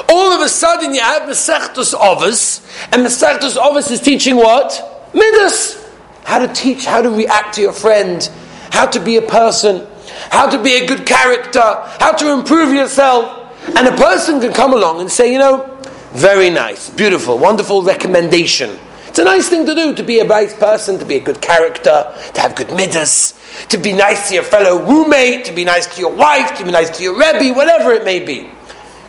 All 0.08 0.32
of 0.32 0.40
a 0.40 0.48
sudden, 0.48 0.94
you 0.94 1.00
have 1.00 1.22
Mesechtus 1.22 1.94
Ovis, 1.94 2.60
and 2.92 3.04
Mesechtus 3.04 3.56
Ovis 3.56 3.90
is 3.90 4.00
teaching 4.00 4.36
what? 4.36 5.10
Midas. 5.14 5.78
How 6.24 6.38
to 6.38 6.52
teach, 6.52 6.84
how 6.84 7.02
to 7.02 7.10
react 7.10 7.54
to 7.56 7.60
your 7.60 7.72
friend, 7.72 8.22
how 8.70 8.86
to 8.86 9.00
be 9.00 9.16
a 9.16 9.22
person, 9.22 9.86
how 10.30 10.48
to 10.48 10.62
be 10.62 10.74
a 10.74 10.86
good 10.86 11.04
character, 11.04 11.60
how 11.60 12.12
to 12.12 12.32
improve 12.32 12.72
yourself. 12.72 13.38
And 13.76 13.86
a 13.86 13.96
person 13.96 14.40
can 14.40 14.52
come 14.52 14.72
along 14.72 15.00
and 15.00 15.10
say, 15.10 15.32
you 15.32 15.38
know, 15.38 15.68
very 16.12 16.48
nice, 16.48 16.90
beautiful, 16.90 17.38
wonderful 17.38 17.82
recommendation. 17.82 18.78
It's 19.08 19.18
a 19.18 19.24
nice 19.24 19.48
thing 19.48 19.66
to 19.66 19.74
do 19.74 19.94
to 19.94 20.02
be 20.02 20.20
a 20.20 20.24
nice 20.24 20.54
person, 20.54 20.98
to 20.98 21.04
be 21.04 21.16
a 21.16 21.20
good 21.20 21.42
character, 21.42 22.14
to 22.34 22.40
have 22.40 22.54
good 22.54 22.70
midas, 22.70 23.38
to 23.68 23.76
be 23.76 23.92
nice 23.92 24.28
to 24.28 24.34
your 24.34 24.42
fellow 24.42 24.82
roommate, 24.86 25.44
to 25.46 25.52
be 25.52 25.64
nice 25.64 25.86
to 25.94 26.00
your 26.00 26.14
wife, 26.14 26.56
to 26.56 26.64
be 26.64 26.70
nice 26.70 26.88
to 26.96 27.02
your 27.02 27.18
rebbe, 27.18 27.52
whatever 27.54 27.92
it 27.92 28.04
may 28.04 28.20
be 28.20 28.48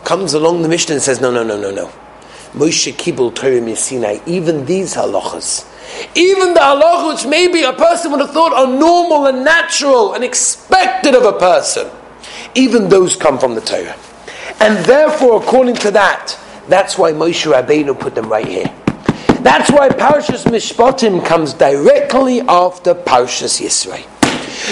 comes 0.04 0.34
along 0.34 0.62
the 0.62 0.70
Mishnah 0.70 0.96
and 0.96 1.02
says, 1.02 1.22
no, 1.22 1.32
no, 1.32 1.44
no, 1.44 1.60
no, 1.60 1.72
no. 1.72 1.92
Moshe 2.54 2.94
Kibbul 2.94 3.34
Torah 3.34 3.76
Sinai, 3.76 4.20
even 4.28 4.66
these 4.66 4.94
halachas, 4.96 5.68
even 6.16 6.54
the 6.54 6.60
halachas 6.60 7.14
which 7.14 7.26
maybe 7.26 7.64
a 7.64 7.74
person 7.74 8.12
would 8.12 8.20
have 8.20 8.32
thought 8.32 8.54
are 8.54 8.68
normal 8.68 9.26
and 9.26 9.44
natural 9.44 10.14
and 10.14 10.24
expected 10.24 11.16
of 11.16 11.24
a 11.24 11.34
person, 11.34 11.90
even 12.54 12.90
those 12.90 13.16
come 13.16 13.40
from 13.40 13.56
the 13.56 13.62
Torah. 13.62 13.96
And 14.60 14.86
therefore, 14.86 15.42
according 15.42 15.76
to 15.78 15.92
that, 15.92 16.38
that's 16.68 16.98
why 16.98 17.12
Moshe 17.12 17.52
Rabbeinu 17.52 18.00
put 18.00 18.14
them 18.14 18.30
right 18.30 18.48
here. 18.48 18.74
That's 19.42 19.72
why 19.72 19.90
Parshas 19.90 20.46
Mishpatim 20.46 21.26
comes 21.26 21.54
directly 21.54 22.42
after 22.42 22.94
Parshas 22.94 23.60
Yisro. 23.60 24.02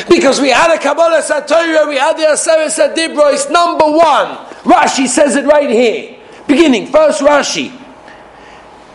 Because 0.10 0.40
we 0.42 0.50
had 0.50 0.74
a 0.74 0.80
Kabbalah 0.80 1.22
Satorah, 1.22 1.88
we 1.88 1.98
had 1.98 2.18
the 2.18 2.24
Aseret 2.24 2.68
Sadibrois, 2.68 3.52
number 3.52 3.86
one. 3.86 4.38
Rashi 4.64 5.08
says 5.08 5.36
it 5.36 5.46
right 5.46 5.70
here. 5.70 6.18
Beginning, 6.48 6.88
first 6.88 7.22
Rashi. 7.22 7.78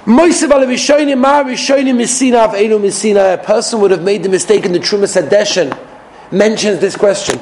Musa 0.06 0.46
Vishoni 0.46 1.18
Ma 1.18 1.42
Rishonim, 1.42 1.98
a 3.16 3.44
person 3.44 3.80
would 3.80 3.90
have 3.90 4.02
made 4.02 4.22
the 4.22 4.28
mistake 4.28 4.64
in 4.64 4.72
the 4.72 4.78
Trumas 4.78 5.20
Hadeshin 5.20 5.76
mentions 6.30 6.78
this 6.78 6.96
question. 6.96 7.40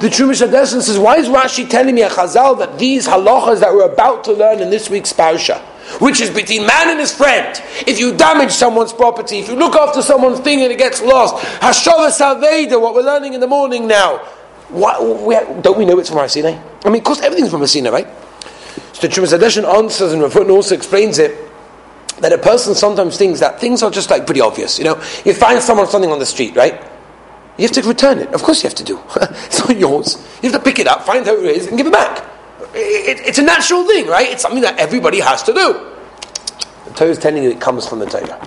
The 0.00 0.08
Trumas 0.08 0.46
Hadeshin 0.46 0.82
says, 0.82 0.98
Why 0.98 1.16
is 1.16 1.28
Rashi 1.28 1.68
telling 1.68 1.94
me 1.94 2.02
a 2.02 2.08
chazal 2.08 2.58
that 2.58 2.78
these 2.78 3.06
halachas 3.08 3.60
that 3.60 3.72
we're 3.72 3.90
about 3.90 4.24
to 4.24 4.32
learn 4.32 4.60
in 4.60 4.70
this 4.70 4.88
week's 4.88 5.12
parsha, 5.12 5.60
which 6.00 6.20
is 6.20 6.30
between 6.30 6.66
man 6.66 6.90
and 6.90 7.00
his 7.00 7.14
friend, 7.14 7.62
if 7.86 7.98
you 7.98 8.16
damage 8.16 8.50
someone's 8.50 8.92
property, 8.92 9.38
if 9.38 9.48
you 9.48 9.56
look 9.56 9.74
after 9.74 10.02
someone's 10.02 10.40
thing 10.40 10.60
and 10.62 10.72
it 10.72 10.78
gets 10.78 11.00
lost, 11.02 11.36
Hashova 11.60 12.10
Salveda, 12.10 12.80
what 12.80 12.94
we're 12.94 13.02
learning 13.02 13.34
in 13.34 13.40
the 13.40 13.46
morning 13.46 13.86
now, 13.86 14.18
why, 14.68 15.60
don't 15.60 15.78
we 15.78 15.84
know 15.84 15.98
it's 15.98 16.10
from 16.10 16.18
Har 16.18 16.28
I 16.34 16.88
mean, 16.88 16.98
of 16.98 17.04
course, 17.04 17.20
everything's 17.20 17.50
from 17.50 17.60
Har 17.60 17.92
right? 17.92 18.08
So 18.92 19.08
Hadeshin 19.08 19.64
answers 19.64 20.12
and 20.12 20.22
Rafut 20.22 20.50
also 20.50 20.74
explains 20.74 21.18
it 21.18 21.46
that 22.20 22.32
a 22.32 22.38
person 22.38 22.74
sometimes 22.74 23.18
thinks 23.18 23.40
that 23.40 23.60
things 23.60 23.82
are 23.82 23.90
just 23.90 24.10
like 24.10 24.24
pretty 24.24 24.40
obvious. 24.40 24.78
You 24.78 24.86
know, 24.86 24.94
you 25.24 25.34
find 25.34 25.60
someone 25.62 25.86
something 25.86 26.10
on 26.10 26.18
the 26.18 26.26
street, 26.26 26.56
right? 26.56 26.82
You 27.58 27.62
have 27.62 27.72
to 27.72 27.82
return 27.82 28.18
it. 28.18 28.34
Of 28.34 28.42
course, 28.42 28.62
you 28.62 28.68
have 28.68 28.76
to 28.76 28.84
do. 28.84 29.00
it's 29.16 29.60
not 29.60 29.76
yours. 29.76 30.16
You 30.42 30.50
have 30.50 30.60
to 30.60 30.64
pick 30.64 30.78
it 30.78 30.86
up, 30.86 31.02
find 31.04 31.26
out 31.28 31.38
who 31.38 31.44
it 31.44 31.56
is, 31.56 31.66
and 31.66 31.76
give 31.76 31.86
it 31.86 31.92
back. 31.92 32.24
It, 32.76 33.18
it, 33.20 33.26
it's 33.26 33.38
a 33.38 33.42
natural 33.42 33.84
thing, 33.84 34.06
right? 34.06 34.28
It's 34.28 34.42
something 34.42 34.62
that 34.62 34.78
everybody 34.78 35.20
has 35.20 35.42
to 35.44 35.52
do. 35.52 35.92
The 36.84 36.94
Torah 36.94 37.10
is 37.10 37.18
telling 37.18 37.42
you 37.42 37.50
it 37.50 37.60
comes 37.60 37.86
from 37.86 38.00
the 38.00 38.06
Torah. 38.06 38.46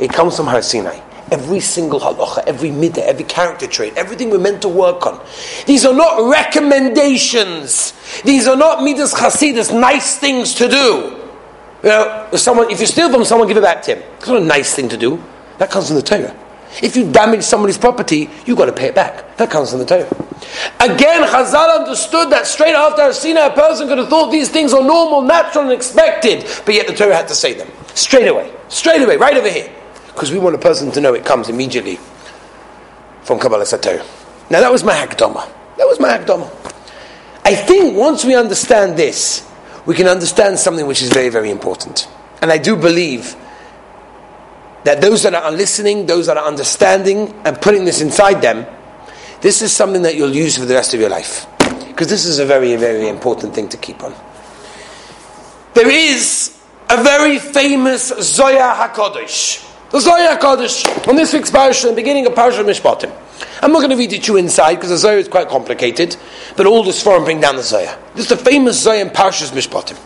It 0.00 0.12
comes 0.12 0.36
from 0.36 0.46
Har 0.46 0.62
Sinai. 0.62 1.00
Every 1.30 1.60
single 1.60 2.00
halacha, 2.00 2.44
every 2.46 2.70
midah, 2.70 2.98
every 2.98 3.24
character 3.24 3.66
trait, 3.66 3.92
everything 3.96 4.30
we're 4.30 4.38
meant 4.38 4.62
to 4.62 4.68
work 4.68 5.06
on. 5.06 5.24
These 5.66 5.84
are 5.84 5.94
not 5.94 6.28
recommendations. 6.30 7.92
These 8.22 8.48
are 8.48 8.56
not 8.56 8.82
midas 8.82 9.14
chasidus, 9.14 9.78
nice 9.78 10.16
things 10.18 10.54
to 10.54 10.68
do. 10.68 11.16
You 11.82 11.90
know, 11.90 12.28
if 12.32 12.40
someone, 12.40 12.70
if 12.70 12.80
you 12.80 12.86
steal 12.86 13.12
from 13.12 13.24
someone, 13.24 13.46
give 13.46 13.58
it 13.58 13.62
back 13.62 13.82
to 13.82 13.96
him. 13.96 14.02
It's 14.16 14.26
not 14.26 14.42
a 14.42 14.44
nice 14.44 14.74
thing 14.74 14.88
to 14.88 14.96
do. 14.96 15.22
That 15.58 15.70
comes 15.70 15.88
from 15.88 15.96
the 15.96 16.02
Torah. 16.02 16.34
If 16.82 16.96
you 16.96 17.10
damage 17.10 17.42
somebody's 17.42 17.78
property, 17.78 18.30
you've 18.46 18.58
got 18.58 18.66
to 18.66 18.72
pay 18.72 18.86
it 18.86 18.94
back. 18.94 19.36
That 19.36 19.50
comes 19.50 19.70
from 19.70 19.80
the 19.80 19.86
Torah. 19.86 20.08
Again, 20.80 21.26
Chazal 21.26 21.80
understood 21.80 22.30
that 22.30 22.46
straight 22.46 22.74
after 22.74 23.12
Sinai, 23.12 23.46
a 23.46 23.54
person 23.54 23.88
could 23.88 23.98
have 23.98 24.08
thought 24.08 24.30
these 24.30 24.48
things 24.48 24.72
are 24.72 24.82
normal, 24.82 25.22
natural, 25.22 25.64
and 25.64 25.72
expected, 25.72 26.44
but 26.64 26.74
yet 26.74 26.86
the 26.86 26.94
Torah 26.94 27.16
had 27.16 27.28
to 27.28 27.34
say 27.34 27.54
them. 27.54 27.68
Straight 27.94 28.28
away. 28.28 28.52
Straight 28.68 29.02
away, 29.02 29.16
right 29.16 29.36
over 29.36 29.50
here 29.50 29.74
because 30.18 30.32
we 30.32 30.38
want 30.40 30.52
a 30.52 30.58
person 30.58 30.90
to 30.90 31.00
know 31.00 31.14
it 31.14 31.24
comes 31.24 31.48
immediately 31.48 31.96
from 33.22 33.38
Kabbalah 33.38 33.64
Sator. 33.64 34.02
Now 34.50 34.58
that 34.58 34.72
was 34.72 34.82
my 34.82 34.92
Hakdama. 34.92 35.48
That 35.76 35.86
was 35.86 36.00
my 36.00 36.08
Hakdama. 36.08 36.50
I 37.44 37.54
think 37.54 37.96
once 37.96 38.24
we 38.24 38.34
understand 38.34 38.96
this, 38.96 39.48
we 39.86 39.94
can 39.94 40.08
understand 40.08 40.58
something 40.58 40.88
which 40.88 41.02
is 41.02 41.12
very, 41.12 41.28
very 41.28 41.52
important. 41.52 42.08
And 42.42 42.50
I 42.50 42.58
do 42.58 42.74
believe 42.74 43.36
that 44.84 45.00
those 45.00 45.22
that 45.24 45.34
are 45.34 45.50
listening, 45.50 46.06
those 46.06 46.26
that 46.26 46.36
are 46.36 46.46
understanding 46.46 47.34
and 47.44 47.60
putting 47.60 47.84
this 47.84 48.00
inside 48.00 48.40
them, 48.40 48.66
this 49.40 49.62
is 49.62 49.72
something 49.72 50.02
that 50.02 50.16
you'll 50.16 50.34
use 50.34 50.58
for 50.58 50.64
the 50.64 50.74
rest 50.74 50.94
of 50.94 51.00
your 51.00 51.10
life. 51.10 51.46
Because 51.58 52.08
this 52.08 52.26
is 52.26 52.38
a 52.38 52.46
very, 52.46 52.74
very 52.76 53.08
important 53.08 53.54
thing 53.54 53.68
to 53.68 53.76
keep 53.76 54.02
on. 54.02 54.14
There 55.74 55.90
is 55.90 56.58
a 56.90 57.02
very 57.02 57.38
famous 57.38 58.08
Zohar 58.08 58.88
HaKadosh. 58.88 59.90
The 59.90 60.00
Zohar 60.00 60.36
HaKadosh, 60.36 61.08
on 61.08 61.16
this 61.16 61.32
week's 61.32 61.50
parasha, 61.50 61.88
the 61.88 61.94
beginning 61.94 62.26
of 62.26 62.34
Parasha 62.34 62.62
Mishpatim. 62.62 63.12
I'm 63.62 63.72
not 63.72 63.78
going 63.78 63.90
to 63.90 63.96
read 63.96 64.12
it 64.12 64.24
to 64.24 64.32
you 64.32 64.38
inside 64.38 64.76
because 64.76 64.90
the 64.90 64.96
Zohar 64.96 65.18
is 65.18 65.28
quite 65.28 65.48
complicated, 65.48 66.16
but 66.56 66.66
all 66.66 66.82
the 66.82 66.90
Sforim 66.90 67.24
bring 67.24 67.40
down 67.40 67.56
the 67.56 67.62
Zohar. 67.62 67.98
This 68.14 68.30
is 68.30 68.38
the 68.38 68.44
famous 68.44 68.82
Zohar 68.82 69.00
in 69.00 69.10
Parashas 69.10 69.50
Mishpatim. 69.50 69.98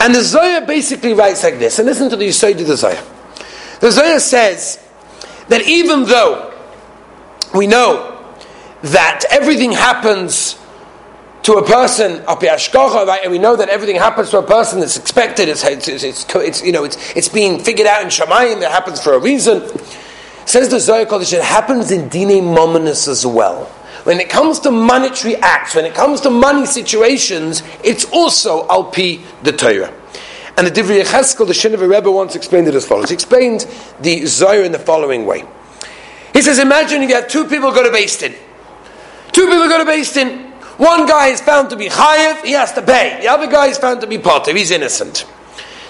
And 0.00 0.14
the 0.14 0.22
Zohar 0.22 0.66
basically 0.66 1.12
writes 1.12 1.42
like 1.42 1.58
this, 1.58 1.78
and 1.78 1.86
listen 1.86 2.10
to 2.10 2.16
the 2.16 2.28
Yisod 2.28 2.60
of 2.60 2.66
the 2.66 2.76
Zohar. 2.76 3.13
The 3.84 3.92
Zohar 3.92 4.18
says 4.18 4.82
that 5.48 5.68
even 5.68 6.04
though 6.04 6.54
we 7.54 7.66
know 7.66 8.18
that 8.80 9.26
everything 9.30 9.72
happens 9.72 10.58
to 11.42 11.56
a 11.56 11.62
person? 11.62 12.24
And 12.26 13.30
we 13.30 13.38
know 13.38 13.56
that 13.56 13.68
everything 13.68 13.96
happens 13.96 14.30
to 14.30 14.38
a 14.38 14.42
person 14.42 14.80
that's 14.80 14.96
expected. 14.96 15.50
It's, 15.50 15.62
it's, 15.64 15.86
it's, 16.02 16.24
it's, 16.34 16.64
you 16.64 16.72
know 16.72 16.84
it's, 16.84 16.96
it's 17.14 17.28
being 17.28 17.58
figured 17.58 17.86
out 17.86 18.00
in 18.00 18.08
Shemayim. 18.08 18.60
That 18.60 18.70
happens 18.70 19.02
for 19.02 19.12
a 19.12 19.18
reason. 19.18 19.68
Says 20.46 20.70
the 20.70 20.80
Zohar 20.80 21.04
Kodesh, 21.04 21.34
it 21.34 21.44
happens 21.44 21.90
in 21.90 22.08
Dine 22.08 22.40
Mominus 22.40 23.06
as 23.06 23.26
well. 23.26 23.66
When 24.04 24.18
it 24.18 24.30
comes 24.30 24.60
to 24.60 24.70
monetary 24.70 25.36
acts, 25.36 25.74
when 25.74 25.84
it 25.84 25.92
comes 25.92 26.22
to 26.22 26.30
money 26.30 26.64
situations, 26.64 27.62
it's 27.84 28.06
also 28.06 28.66
Alpi 28.66 29.22
the 29.42 29.52
Torah. 29.52 29.92
And 30.56 30.66
the 30.66 30.70
Divrei 30.70 31.02
Yecheskel, 31.02 31.46
the 31.46 31.52
Shinova 31.52 31.88
Rebbe, 31.88 32.10
once 32.10 32.36
explained 32.36 32.68
it 32.68 32.74
as 32.74 32.86
follows. 32.86 33.08
He 33.08 33.14
explained 33.14 33.66
the 34.00 34.24
Zohar 34.26 34.62
in 34.62 34.72
the 34.72 34.78
following 34.78 35.26
way. 35.26 35.44
He 36.32 36.42
says, 36.42 36.58
imagine 36.58 37.02
if 37.02 37.08
you 37.08 37.14
have 37.16 37.28
two 37.28 37.44
people 37.46 37.72
go 37.72 37.82
to 37.82 37.90
Din. 37.90 38.34
Two 39.32 39.46
people 39.46 39.68
go 39.68 39.84
to 39.84 40.12
Din. 40.12 40.52
One 40.76 41.06
guy 41.06 41.28
is 41.28 41.40
found 41.40 41.70
to 41.70 41.76
be 41.76 41.88
chayiv, 41.88 42.44
he 42.44 42.52
has 42.52 42.72
to 42.72 42.82
pay. 42.82 43.18
The 43.20 43.28
other 43.28 43.46
guy 43.46 43.66
is 43.66 43.78
found 43.78 44.00
to 44.00 44.06
be 44.08 44.18
potter, 44.18 44.52
he's 44.52 44.72
innocent. 44.72 45.24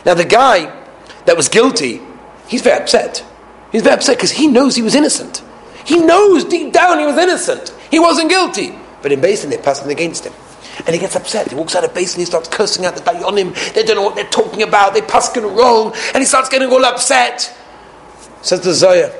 Now 0.05 0.15
the 0.15 0.27
guy 0.27 0.85
that 1.25 1.37
was 1.37 1.49
guilty, 1.49 2.03
he's 2.49 2.61
very 2.61 2.81
upset. 2.81 3.25
He's 3.73 3.83
very 3.83 3.95
upset 3.95 4.19
because 4.19 4.33
he 4.33 4.47
knows 4.47 4.77
he 4.77 4.83
was 4.83 4.95
innocent. 4.95 5.43
He 5.87 5.99
knows 5.99 6.45
deep 6.45 6.73
down 6.73 6.99
he 6.99 7.07
was 7.07 7.17
innocent. 7.17 7.75
He 7.91 7.99
wasn't 7.99 8.29
guilty. 8.29 8.79
But 9.03 9.13
in 9.13 9.21
Din, 9.21 9.51
they're 9.51 9.59
passing 9.59 9.91
against 9.91 10.25
him. 10.25 10.33
And 10.79 10.89
he 10.89 10.99
gets 10.99 11.17
upset. 11.17 11.49
He 11.49 11.55
walks 11.55 11.75
out 11.75 11.85
of 11.85 11.93
Beis 11.93 12.13
and 12.15 12.21
he 12.21 12.25
starts 12.25 12.49
cursing 12.49 12.85
out 12.85 12.97
the 12.97 13.03
Dayanim. 13.03 13.75
They 13.75 13.83
don't 13.83 13.97
know 13.97 14.03
what 14.03 14.17
they're 14.17 14.25
talking 14.25 14.63
about. 14.63 14.95
They're 14.95 15.03
passing 15.03 15.43
wrong. 15.43 15.95
And 16.13 16.19
he 16.19 16.25
starts 16.25 16.49
getting 16.49 16.71
all 16.71 16.85
upset. 16.85 17.55
Says 18.43 18.61
the 18.61 18.75
Zohar, 18.75 19.11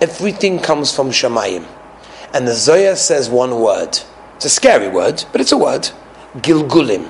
everything 0.00 0.58
comes 0.58 0.94
from 0.94 1.10
Shemayim. 1.10 1.66
And 2.32 2.46
the 2.46 2.54
Zohar 2.54 2.96
says 2.96 3.28
one 3.28 3.60
word. 3.60 3.98
It's 4.36 4.44
a 4.44 4.50
scary 4.50 4.88
word, 4.88 5.24
but 5.32 5.40
it's 5.40 5.52
a 5.52 5.58
word. 5.58 5.90
Gilgulim. 6.36 7.08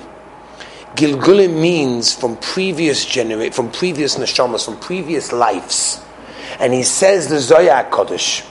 Gilgulim 0.95 1.61
means 1.61 2.15
from 2.15 2.37
previous 2.39 3.05
genera- 3.05 3.51
from 3.51 3.71
previous 3.71 4.17
neshamas, 4.17 4.65
from 4.65 4.79
previous 4.79 5.33
lives. 5.33 6.01
And 6.59 6.73
he 6.73 6.83
says 6.83 7.29
the 7.29 7.41
Zohar 7.41 7.85
Kodesh. 7.91 8.45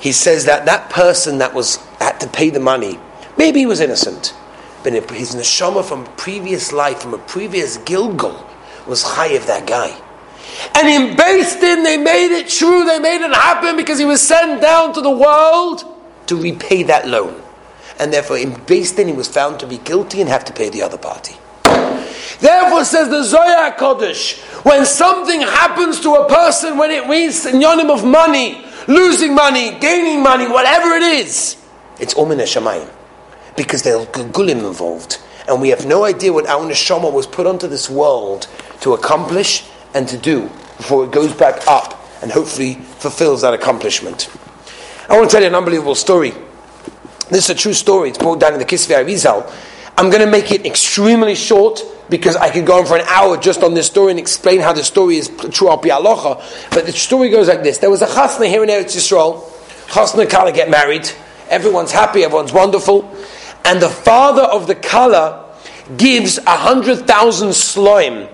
He 0.00 0.12
says 0.12 0.44
that 0.44 0.66
that 0.66 0.90
person 0.90 1.38
that 1.38 1.52
was 1.52 1.76
had 1.98 2.20
to 2.20 2.28
pay 2.28 2.50
the 2.50 2.60
money, 2.60 2.98
maybe 3.40 3.60
he 3.60 3.66
was 3.66 3.80
innocent, 3.80 4.34
but 4.84 4.92
his 4.92 5.34
neshama 5.34 5.82
from 5.84 6.00
a 6.06 6.10
previous 6.26 6.72
life, 6.72 7.00
from 7.02 7.14
a 7.14 7.18
previous 7.18 7.78
Gilgul, 7.78 8.36
was 8.86 9.02
high 9.02 9.34
of 9.40 9.46
that 9.46 9.66
guy. 9.66 9.90
And 10.76 10.86
in 10.88 11.16
Din, 11.16 11.82
they 11.82 11.96
made 11.96 12.32
it 12.40 12.48
true, 12.48 12.84
they 12.84 12.98
made 12.98 13.22
it 13.24 13.34
happen 13.34 13.76
because 13.76 13.98
he 13.98 14.04
was 14.04 14.20
sent 14.20 14.60
down 14.60 14.92
to 14.94 15.00
the 15.00 15.10
world 15.10 15.84
to 16.26 16.36
repay 16.36 16.82
that 16.84 17.08
loan 17.08 17.42
and 18.00 18.12
therefore 18.12 18.38
in 18.38 18.54
Din 18.64 19.08
he 19.08 19.12
was 19.12 19.28
found 19.28 19.60
to 19.60 19.66
be 19.66 19.76
guilty 19.78 20.20
and 20.20 20.28
have 20.28 20.44
to 20.46 20.52
pay 20.52 20.70
the 20.70 20.82
other 20.82 20.96
party. 20.98 21.36
Therefore, 22.40 22.84
says 22.84 23.10
the 23.10 23.22
Zohar 23.22 23.72
Kodesh, 23.72 24.38
when 24.64 24.86
something 24.86 25.42
happens 25.42 26.00
to 26.00 26.14
a 26.14 26.26
person, 26.26 26.78
when 26.78 26.90
it 26.90 27.06
means 27.06 27.42
synonym 27.42 27.90
of 27.90 28.02
money, 28.02 28.64
losing 28.88 29.34
money, 29.34 29.78
gaining 29.78 30.22
money, 30.22 30.48
whatever 30.48 30.94
it 30.94 31.02
is, 31.02 31.56
it's 32.00 32.14
umm 32.16 32.30
Omen 32.32 32.38
Shemayim. 32.38 32.88
Because 33.62 33.82
there 33.82 33.98
are 33.98 34.06
Gulim 34.06 34.66
involved. 34.66 35.18
And 35.48 35.60
we 35.60 35.68
have 35.70 35.84
no 35.84 36.04
idea 36.04 36.32
what 36.32 36.46
our 36.46 36.64
neshama 36.64 37.12
was 37.12 37.26
put 37.26 37.46
onto 37.46 37.66
this 37.66 37.90
world 37.90 38.46
to 38.80 38.94
accomplish 38.94 39.64
and 39.94 40.08
to 40.08 40.16
do 40.16 40.42
before 40.76 41.04
it 41.04 41.10
goes 41.10 41.32
back 41.34 41.66
up 41.66 42.00
and 42.22 42.30
hopefully 42.30 42.74
fulfills 42.74 43.42
that 43.42 43.52
accomplishment. 43.52 44.30
I 45.08 45.16
want 45.16 45.28
to 45.28 45.34
tell 45.34 45.42
you 45.42 45.48
an 45.48 45.54
unbelievable 45.54 45.94
story 45.94 46.32
this 47.30 47.44
is 47.44 47.50
a 47.50 47.54
true 47.54 47.72
story. 47.72 48.08
It's 48.08 48.18
brought 48.18 48.40
down 48.40 48.54
in 48.54 48.58
the 48.58 48.64
Kisvei 48.64 49.04
Arizal. 49.04 49.50
I'm 49.96 50.10
going 50.10 50.24
to 50.24 50.30
make 50.30 50.50
it 50.50 50.66
extremely 50.66 51.36
short 51.36 51.80
because 52.08 52.34
I 52.34 52.50
could 52.50 52.66
go 52.66 52.80
on 52.80 52.86
for 52.86 52.96
an 52.96 53.06
hour 53.06 53.36
just 53.36 53.62
on 53.62 53.74
this 53.74 53.86
story 53.86 54.10
and 54.10 54.18
explain 54.18 54.60
how 54.60 54.72
the 54.72 54.82
story 54.82 55.16
is 55.16 55.28
true 55.52 55.68
al 55.68 55.78
alocha. 55.78 56.70
But 56.70 56.86
the 56.86 56.92
story 56.92 57.30
goes 57.30 57.46
like 57.46 57.62
this: 57.62 57.78
There 57.78 57.90
was 57.90 58.02
a 58.02 58.06
chasna 58.06 58.48
here 58.48 58.64
in 58.64 58.68
Eretz 58.68 58.96
Yisrael. 58.96 59.44
Chasna 59.86 60.28
Kala 60.28 60.50
get 60.52 60.70
married. 60.70 61.08
Everyone's 61.48 61.92
happy. 61.92 62.24
Everyone's 62.24 62.52
wonderful. 62.52 63.02
And 63.64 63.80
the 63.80 63.88
father 63.88 64.42
of 64.42 64.66
the 64.66 64.74
Kala 64.74 65.54
gives 65.96 66.38
a 66.38 66.56
hundred 66.56 67.06
thousand 67.06 67.50
sloim 67.50 68.28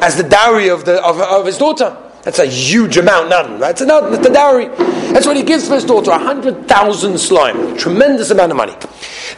as 0.00 0.16
the 0.16 0.22
dowry 0.22 0.68
of, 0.68 0.84
the, 0.84 1.04
of, 1.04 1.20
of 1.20 1.46
his 1.46 1.58
daughter. 1.58 1.96
That's 2.22 2.38
a 2.38 2.46
huge 2.46 2.96
amount, 2.98 3.30
nothing. 3.30 3.58
That's 3.58 3.80
a 3.80 3.84
the 3.84 4.30
dowry. 4.32 4.68
That's 5.12 5.26
what 5.26 5.36
he 5.36 5.42
gives 5.42 5.66
for 5.66 5.74
his 5.74 5.84
daughter, 5.84 6.12
a 6.12 6.18
hundred 6.18 6.68
thousand 6.68 7.18
slime. 7.18 7.76
Tremendous 7.76 8.30
amount 8.30 8.52
of 8.52 8.56
money. 8.56 8.74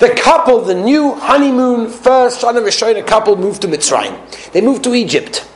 The 0.01 0.11
couple, 0.11 0.61
the 0.61 0.75
new 0.75 1.15
honeymoon, 1.15 1.89
first 1.89 2.43
Shana 2.43 2.63
Rishona 2.63 3.07
couple, 3.07 3.37
moved 3.37 3.63
to 3.63 3.69
Mitzrayim. 3.69 4.53
They 4.53 4.61
moved 4.61 4.85
to 4.85 4.95
Egypt. 4.95 5.49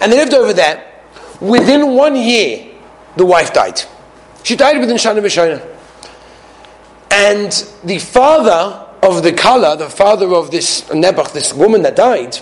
And 0.00 0.10
they 0.10 0.16
lived 0.16 0.34
over 0.34 0.52
there. 0.52 0.92
Within 1.40 1.94
one 1.94 2.16
year, 2.16 2.66
the 3.16 3.24
wife 3.24 3.52
died. 3.52 3.80
She 4.42 4.56
died 4.56 4.80
within 4.80 4.96
Shana 4.96 5.20
Rishona. 5.20 5.64
And 7.12 7.52
the 7.84 7.98
father 7.98 8.85
of 9.02 9.22
the 9.22 9.32
Kala, 9.32 9.76
the 9.76 9.90
father 9.90 10.34
of 10.34 10.50
this 10.50 10.82
Nebuch, 10.90 11.32
this 11.32 11.52
woman 11.52 11.82
that 11.82 11.96
died, 11.96 12.38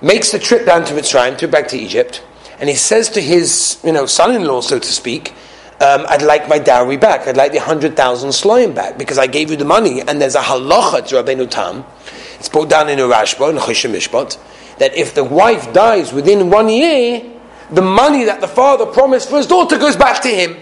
makes 0.00 0.32
the 0.32 0.38
trip 0.38 0.66
down 0.66 0.84
to 0.84 0.94
Mitzrayim, 0.94 1.36
to 1.38 1.48
back 1.48 1.68
to 1.68 1.78
Egypt 1.78 2.22
and 2.58 2.68
he 2.68 2.76
says 2.76 3.08
to 3.10 3.20
his, 3.20 3.80
you 3.84 3.92
know, 3.92 4.06
son-in-law, 4.06 4.60
so 4.60 4.78
to 4.78 4.86
speak, 4.86 5.32
um, 5.80 6.06
I'd 6.08 6.22
like 6.22 6.48
my 6.48 6.58
dowry 6.58 6.96
back. 6.96 7.26
I'd 7.26 7.36
like 7.36 7.52
the 7.52 7.60
hundred 7.60 7.96
thousand 7.96 8.30
sloim 8.30 8.74
back 8.74 8.96
because 8.96 9.18
I 9.18 9.26
gave 9.26 9.50
you 9.50 9.56
the 9.56 9.64
money. 9.64 10.00
And 10.00 10.20
there's 10.20 10.36
a 10.36 10.40
halacha 10.40 11.06
to 11.08 11.16
Rabbeinu 11.16 11.50
Tam. 11.50 11.84
It's 12.38 12.48
brought 12.48 12.70
down 12.70 12.88
in 12.88 13.00
a 13.00 13.02
Rashba 13.02 13.50
in 13.50 13.56
Choshen 13.56 13.92
Mishpat 13.92 14.38
that 14.78 14.94
if 14.94 15.14
the 15.14 15.24
wife 15.24 15.72
dies 15.72 16.12
within 16.12 16.48
one 16.48 16.68
year, 16.68 17.22
the 17.70 17.82
money 17.82 18.24
that 18.24 18.40
the 18.40 18.48
father 18.48 18.86
promised 18.86 19.28
for 19.28 19.36
his 19.36 19.46
daughter 19.46 19.78
goes 19.78 19.96
back 19.96 20.22
to 20.22 20.28
him. 20.28 20.56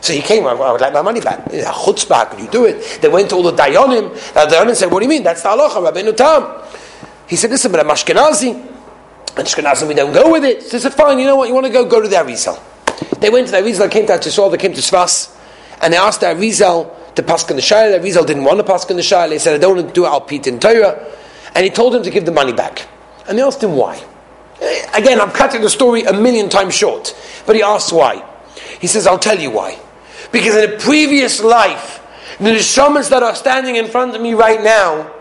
So 0.00 0.12
he 0.12 0.20
came, 0.20 0.46
I 0.46 0.54
would 0.54 0.80
like 0.80 0.92
my 0.92 1.02
money 1.02 1.20
back. 1.20 1.44
Chutzpah, 1.46 2.30
could 2.30 2.40
you 2.40 2.48
do 2.48 2.66
it? 2.66 3.00
They 3.02 3.08
went 3.08 3.30
to 3.30 3.36
all 3.36 3.42
the 3.42 3.52
Dayanim. 3.52 4.14
The 4.34 4.54
Dayanim 4.54 4.74
said, 4.74 4.90
What 4.90 5.00
do 5.00 5.04
you 5.04 5.10
mean? 5.10 5.22
That's 5.22 5.42
the 5.42 5.48
halacha, 5.48 5.92
Rabbeinu 5.92 6.16
Tam. 6.16 6.62
He 7.26 7.36
said, 7.36 7.50
Listen, 7.50 7.72
but 7.72 7.80
I'm 7.80 7.88
Ashkenazi. 7.88 8.76
And 9.38 9.46
Shkenazim, 9.46 9.86
we 9.86 9.94
don't 9.94 10.12
go 10.12 10.32
with 10.32 10.44
it. 10.44 10.64
So 10.64 10.70
they 10.70 10.78
said, 10.80 10.94
fine, 10.94 11.18
you 11.20 11.24
know 11.24 11.36
what, 11.36 11.48
you 11.48 11.54
want 11.54 11.66
to 11.66 11.72
go, 11.72 11.84
go 11.84 12.02
to 12.02 12.08
the 12.08 12.16
Arizal. 12.16 12.60
They 13.20 13.30
went 13.30 13.46
to 13.46 13.52
the 13.52 13.58
Arizal, 13.58 13.88
came 13.88 14.04
to 14.08 14.14
Tisol, 14.14 14.50
they 14.50 14.56
came 14.56 14.72
to 14.72 14.80
Svas, 14.80 15.32
and 15.80 15.92
they 15.92 15.96
asked 15.96 16.20
the 16.20 16.26
Arizal 16.26 17.14
to 17.14 17.22
pass 17.22 17.48
in 17.48 17.54
the 17.54 17.62
Shire. 17.62 17.96
The 17.96 18.04
Arizal 18.04 18.26
didn't 18.26 18.42
want 18.42 18.58
to 18.58 18.64
pass 18.64 18.90
in 18.90 18.96
the 18.96 19.02
Shire. 19.02 19.28
They 19.28 19.38
said, 19.38 19.54
I 19.54 19.58
don't 19.58 19.76
want 19.76 19.88
to 19.88 19.94
do 19.94 20.06
Al 20.06 20.22
Pit 20.22 20.48
in 20.48 20.58
Torah. 20.58 21.14
And 21.54 21.62
he 21.64 21.70
told 21.70 21.94
him 21.94 22.02
to 22.02 22.10
give 22.10 22.24
the 22.24 22.32
money 22.32 22.52
back. 22.52 22.88
And 23.28 23.38
they 23.38 23.42
asked 23.42 23.62
him 23.62 23.76
why. 23.76 24.02
Again, 24.92 25.20
I'm 25.20 25.30
cutting 25.30 25.60
the 25.60 25.70
story 25.70 26.02
a 26.02 26.12
million 26.12 26.48
times 26.48 26.74
short. 26.74 27.14
But 27.46 27.54
he 27.54 27.62
asked 27.62 27.92
why. 27.92 28.24
He 28.80 28.88
says, 28.88 29.06
I'll 29.06 29.20
tell 29.20 29.38
you 29.38 29.52
why. 29.52 29.78
Because 30.32 30.54
in 30.56 30.74
a 30.74 30.78
previous 30.78 31.42
life, 31.42 32.04
the 32.38 32.50
neshamas 32.50 33.10
that 33.10 33.22
are 33.22 33.34
standing 33.34 33.76
in 33.76 33.88
front 33.88 34.14
of 34.14 34.22
me 34.22 34.34
right 34.34 34.62
now 34.62 35.12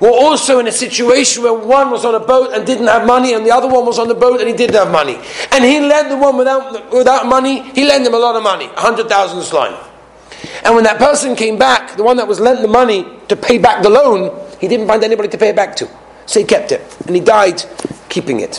were 0.00 0.08
also 0.10 0.58
in 0.58 0.66
a 0.66 0.72
situation 0.72 1.42
where 1.42 1.54
one 1.54 1.90
was 1.90 2.04
on 2.04 2.14
a 2.14 2.20
boat 2.20 2.52
and 2.52 2.66
didn't 2.66 2.86
have 2.86 3.06
money, 3.06 3.34
and 3.34 3.46
the 3.46 3.50
other 3.50 3.68
one 3.68 3.86
was 3.86 3.98
on 3.98 4.08
the 4.08 4.14
boat 4.14 4.40
and 4.40 4.48
he 4.48 4.54
didn't 4.54 4.74
have 4.74 4.90
money. 4.90 5.18
And 5.52 5.64
he 5.64 5.80
lent 5.80 6.08
the 6.08 6.16
one 6.16 6.36
without, 6.36 6.92
without 6.92 7.26
money, 7.26 7.62
he 7.72 7.86
lent 7.86 8.06
him 8.06 8.14
a 8.14 8.18
lot 8.18 8.36
of 8.36 8.42
money, 8.42 8.66
100,000 8.66 9.42
slime. 9.42 9.76
And 10.64 10.74
when 10.74 10.84
that 10.84 10.98
person 10.98 11.36
came 11.36 11.58
back, 11.58 11.96
the 11.96 12.02
one 12.02 12.16
that 12.16 12.28
was 12.28 12.40
lent 12.40 12.60
the 12.62 12.68
money 12.68 13.06
to 13.28 13.36
pay 13.36 13.58
back 13.58 13.82
the 13.82 13.90
loan, 13.90 14.38
he 14.60 14.68
didn't 14.68 14.86
find 14.86 15.02
anybody 15.04 15.28
to 15.28 15.38
pay 15.38 15.50
it 15.50 15.56
back 15.56 15.76
to. 15.76 15.88
So 16.26 16.40
he 16.40 16.46
kept 16.46 16.72
it. 16.72 16.80
And 17.06 17.14
he 17.14 17.20
died 17.20 17.64
keeping 18.08 18.40
it. 18.40 18.54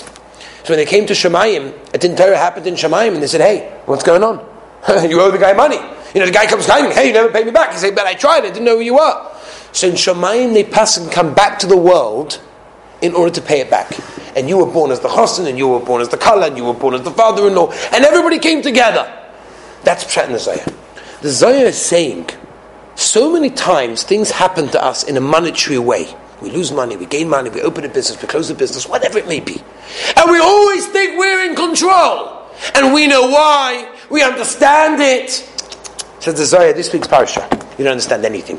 So 0.63 0.73
when 0.73 0.77
they 0.77 0.85
came 0.85 1.05
to 1.07 1.13
Shemayim, 1.13 1.69
a 1.93 1.97
Tintera 1.97 2.35
happened 2.35 2.65
in 2.67 2.75
Shemayim, 2.75 3.13
and 3.13 3.21
they 3.21 3.27
said, 3.27 3.41
Hey, 3.41 3.79
what's 3.85 4.03
going 4.03 4.23
on? 4.23 4.39
you 5.09 5.21
owe 5.21 5.31
the 5.31 5.37
guy 5.37 5.53
money. 5.53 5.77
You 6.15 6.21
know, 6.21 6.27
the 6.27 6.31
guy 6.31 6.47
comes 6.47 6.65
claiming, 6.65 6.91
Hey, 6.91 7.07
you 7.07 7.13
never 7.13 7.29
paid 7.29 7.45
me 7.45 7.51
back. 7.51 7.73
He 7.73 7.77
said, 7.77 7.93
But 7.93 8.07
I 8.07 8.13
tried, 8.13 8.45
I 8.45 8.47
didn't 8.47 8.63
know 8.63 8.77
who 8.77 8.83
you 8.83 8.95
were. 8.95 9.31
So 9.73 9.89
in 9.89 9.95
Shemayim, 9.95 10.53
they 10.53 10.63
pass 10.63 10.95
and 10.95 11.11
come 11.11 11.33
back 11.33 11.59
to 11.59 11.67
the 11.67 11.75
world 11.75 12.41
in 13.01 13.13
order 13.13 13.33
to 13.35 13.41
pay 13.41 13.59
it 13.59 13.69
back. 13.69 13.91
And 14.37 14.47
you 14.47 14.57
were 14.57 14.71
born 14.71 14.91
as 14.91 15.01
the 15.01 15.09
chassan, 15.09 15.47
and 15.47 15.57
you 15.57 15.67
were 15.67 15.81
born 15.81 16.01
as 16.01 16.07
the 16.07 16.17
kala, 16.17 16.47
and 16.47 16.57
you 16.57 16.63
were 16.63 16.73
born 16.73 16.93
as 16.93 17.01
the 17.01 17.11
father-in-law, 17.11 17.71
and 17.93 18.05
everybody 18.05 18.39
came 18.39 18.61
together. 18.61 19.11
That's 19.83 20.05
Pshat 20.05 20.27
in 20.27 20.33
the 20.33 20.39
Zohar. 20.39 20.73
The 21.21 21.29
Zohar 21.29 21.65
is 21.65 21.77
saying, 21.77 22.29
so 22.95 23.33
many 23.33 23.49
times 23.49 24.03
things 24.03 24.31
happen 24.31 24.69
to 24.69 24.81
us 24.83 25.03
in 25.03 25.17
a 25.17 25.21
monetary 25.21 25.79
way. 25.79 26.15
We 26.41 26.49
lose 26.49 26.71
money, 26.71 26.95
we 26.95 27.05
gain 27.05 27.27
money, 27.29 27.49
we 27.49 27.61
open 27.61 27.83
a 27.83 27.89
business, 27.89 28.21
we 28.21 28.27
close 28.27 28.49
a 28.49 28.55
business, 28.55 28.87
whatever 28.87 29.17
it 29.17 29.27
may 29.27 29.41
be. 29.41 29.61
And 30.15 30.31
we 30.31 30.39
always 30.39 30.87
think 30.87 31.17
we're 31.17 31.49
in 31.49 31.55
control. 31.55 32.43
And 32.73 32.93
we 32.93 33.07
know 33.07 33.29
why, 33.29 33.93
we 34.09 34.23
understand 34.23 35.01
it. 35.01 35.49
Says 36.25 36.39
the 36.39 36.45
Zohar, 36.45 36.73
this 36.73 36.91
week's 36.91 37.07
parasha. 37.07 37.47
You 37.77 37.83
don't 37.83 37.91
understand 37.91 38.25
anything. 38.25 38.57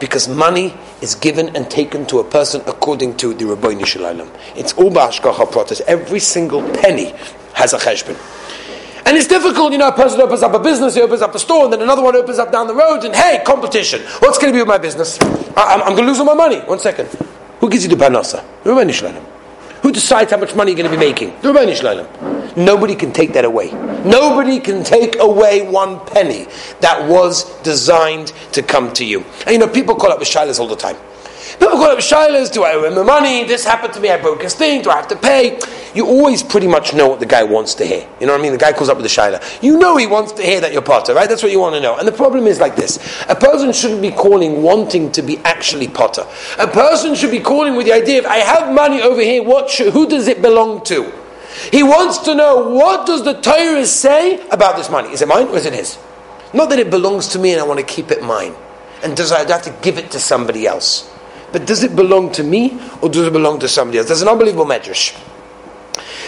Because 0.00 0.28
money 0.28 0.74
is 1.02 1.14
given 1.14 1.54
and 1.54 1.70
taken 1.70 2.06
to 2.06 2.20
a 2.20 2.24
person 2.24 2.62
according 2.66 3.18
to 3.18 3.34
the 3.34 3.44
Rabbi 3.44 3.84
Shalom. 3.84 4.32
It's 4.56 4.72
all 4.72 4.90
ba'ashkacha 4.90 5.44
pratas. 5.52 5.82
Every 5.82 6.20
single 6.20 6.62
penny 6.80 7.12
has 7.52 7.74
a 7.74 7.76
cheshbon. 7.76 8.16
And 9.04 9.14
it's 9.14 9.26
difficult, 9.26 9.72
you 9.72 9.78
know, 9.78 9.88
a 9.88 9.92
person 9.92 10.22
opens 10.22 10.42
up 10.42 10.54
a 10.54 10.58
business, 10.58 10.94
he 10.94 11.02
opens 11.02 11.20
up 11.20 11.34
a 11.34 11.38
store, 11.38 11.64
and 11.64 11.74
then 11.74 11.82
another 11.82 12.00
one 12.00 12.16
opens 12.16 12.38
up 12.38 12.50
down 12.50 12.66
the 12.66 12.74
road, 12.74 13.04
and 13.04 13.14
hey, 13.14 13.42
competition. 13.44 14.00
What's 14.20 14.38
going 14.38 14.50
to 14.50 14.56
be 14.56 14.62
with 14.62 14.68
my 14.68 14.78
business? 14.78 15.20
I, 15.54 15.74
am 15.74 15.80
going 15.80 15.96
to 15.96 16.02
lose 16.04 16.18
all 16.18 16.24
my 16.24 16.32
money. 16.32 16.60
One 16.60 16.78
second. 16.78 17.10
Who 17.60 17.68
gives 17.68 17.84
you 17.84 17.94
the 17.94 18.02
panasa? 18.02 18.42
The 18.64 18.72
Rabbi 18.72 18.90
Shalom. 18.90 19.22
Who 19.82 19.92
decides 19.92 20.30
how 20.30 20.38
much 20.38 20.54
money 20.54 20.72
you're 20.72 20.78
going 20.78 20.90
to 20.90 20.96
be 20.96 21.04
making? 21.04 21.38
The 21.42 21.52
Rabbi 21.52 21.74
Shalom. 21.74 22.35
Nobody 22.56 22.94
can 22.94 23.12
take 23.12 23.34
that 23.34 23.44
away. 23.44 23.70
Nobody 24.04 24.60
can 24.60 24.82
take 24.82 25.18
away 25.18 25.68
one 25.68 26.00
penny 26.06 26.46
that 26.80 27.06
was 27.08 27.44
designed 27.60 28.28
to 28.52 28.62
come 28.62 28.92
to 28.94 29.04
you. 29.04 29.24
And 29.46 29.50
you 29.50 29.58
know, 29.58 29.68
people 29.68 29.94
call 29.94 30.10
up 30.10 30.18
with 30.18 30.28
shilas 30.28 30.58
all 30.58 30.66
the 30.66 30.76
time. 30.76 30.96
People 31.58 31.76
call 31.76 31.90
up 31.90 31.96
with 31.96 32.04
shilas, 32.04 32.52
do 32.52 32.64
I 32.64 32.72
owe 32.72 32.84
him 32.84 33.06
money? 33.06 33.44
This 33.44 33.64
happened 33.64 33.92
to 33.94 34.00
me, 34.00 34.10
I 34.10 34.20
broke 34.20 34.42
his 34.42 34.54
thing, 34.54 34.82
do 34.82 34.90
I 34.90 34.96
have 34.96 35.08
to 35.08 35.16
pay? 35.16 35.58
You 35.94 36.06
always 36.06 36.42
pretty 36.42 36.66
much 36.66 36.92
know 36.94 37.08
what 37.08 37.20
the 37.20 37.26
guy 37.26 37.42
wants 37.42 37.74
to 37.76 37.86
hear. 37.86 38.08
You 38.20 38.26
know 38.26 38.32
what 38.32 38.40
I 38.40 38.42
mean? 38.42 38.52
The 38.52 38.58
guy 38.58 38.72
calls 38.72 38.88
up 38.88 38.96
with 38.96 39.04
the 39.04 39.10
shilah. 39.10 39.62
You 39.62 39.78
know 39.78 39.96
he 39.96 40.06
wants 40.06 40.32
to 40.32 40.42
hear 40.42 40.60
that 40.60 40.72
you're 40.72 40.82
potter, 40.82 41.14
right? 41.14 41.28
That's 41.28 41.42
what 41.42 41.52
you 41.52 41.60
want 41.60 41.74
to 41.74 41.80
know. 41.80 41.96
And 41.96 42.08
the 42.08 42.12
problem 42.12 42.46
is 42.46 42.58
like 42.58 42.76
this. 42.76 42.98
A 43.28 43.34
person 43.34 43.72
shouldn't 43.72 44.02
be 44.02 44.10
calling 44.10 44.62
wanting 44.62 45.12
to 45.12 45.22
be 45.22 45.38
actually 45.38 45.88
potter. 45.88 46.26
A 46.58 46.66
person 46.66 47.14
should 47.14 47.30
be 47.30 47.40
calling 47.40 47.76
with 47.76 47.86
the 47.86 47.92
idea 47.92 48.18
of, 48.18 48.26
I 48.26 48.38
have 48.38 48.74
money 48.74 49.02
over 49.02 49.20
here, 49.20 49.42
what 49.42 49.70
should, 49.70 49.92
who 49.92 50.08
does 50.08 50.28
it 50.28 50.40
belong 50.42 50.84
to? 50.84 51.12
He 51.72 51.82
wants 51.82 52.18
to 52.18 52.34
know, 52.34 52.68
what 52.70 53.06
does 53.06 53.24
the 53.24 53.34
Torah 53.34 53.86
say 53.86 54.46
about 54.48 54.76
this 54.76 54.90
money? 54.90 55.10
Is 55.10 55.22
it 55.22 55.28
mine 55.28 55.48
or 55.48 55.56
is 55.56 55.66
it 55.66 55.72
his? 55.72 55.98
Not 56.52 56.68
that 56.70 56.78
it 56.78 56.90
belongs 56.90 57.28
to 57.28 57.38
me 57.38 57.52
and 57.52 57.60
I 57.60 57.64
want 57.64 57.80
to 57.80 57.86
keep 57.86 58.10
it 58.10 58.22
mine. 58.22 58.54
And 59.02 59.16
does 59.16 59.32
I 59.32 59.46
have 59.46 59.62
to 59.62 59.74
give 59.82 59.98
it 59.98 60.10
to 60.12 60.20
somebody 60.20 60.66
else? 60.66 61.10
But 61.52 61.66
does 61.66 61.82
it 61.82 61.94
belong 61.96 62.32
to 62.32 62.42
me 62.42 62.78
or 63.02 63.08
does 63.08 63.26
it 63.26 63.32
belong 63.32 63.60
to 63.60 63.68
somebody 63.68 63.98
else? 63.98 64.08
There's 64.08 64.22
an 64.22 64.28
unbelievable 64.28 64.66
medrash. 64.66 65.14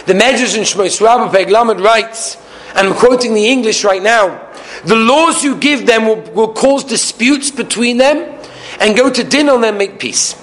The 0.05 0.13
medrash 0.13 0.57
in 0.57 0.63
Shmois 0.63 1.01
Rabbah 1.01 1.31
Peg 1.31 1.49
Lamed 1.49 1.81
writes, 1.81 2.37
and 2.75 2.87
I'm 2.87 2.95
quoting 2.95 3.33
the 3.33 3.47
English 3.47 3.83
right 3.83 4.01
now, 4.01 4.47
the 4.85 4.95
laws 4.95 5.43
you 5.43 5.55
give 5.55 5.85
them 5.85 6.05
will, 6.05 6.21
will 6.31 6.53
cause 6.53 6.83
disputes 6.83 7.51
between 7.51 7.97
them 7.97 8.39
and 8.79 8.95
go 8.95 9.09
to 9.09 9.23
din 9.23 9.49
on 9.49 9.61
them, 9.61 9.77
make 9.77 9.99
peace. 9.99 10.35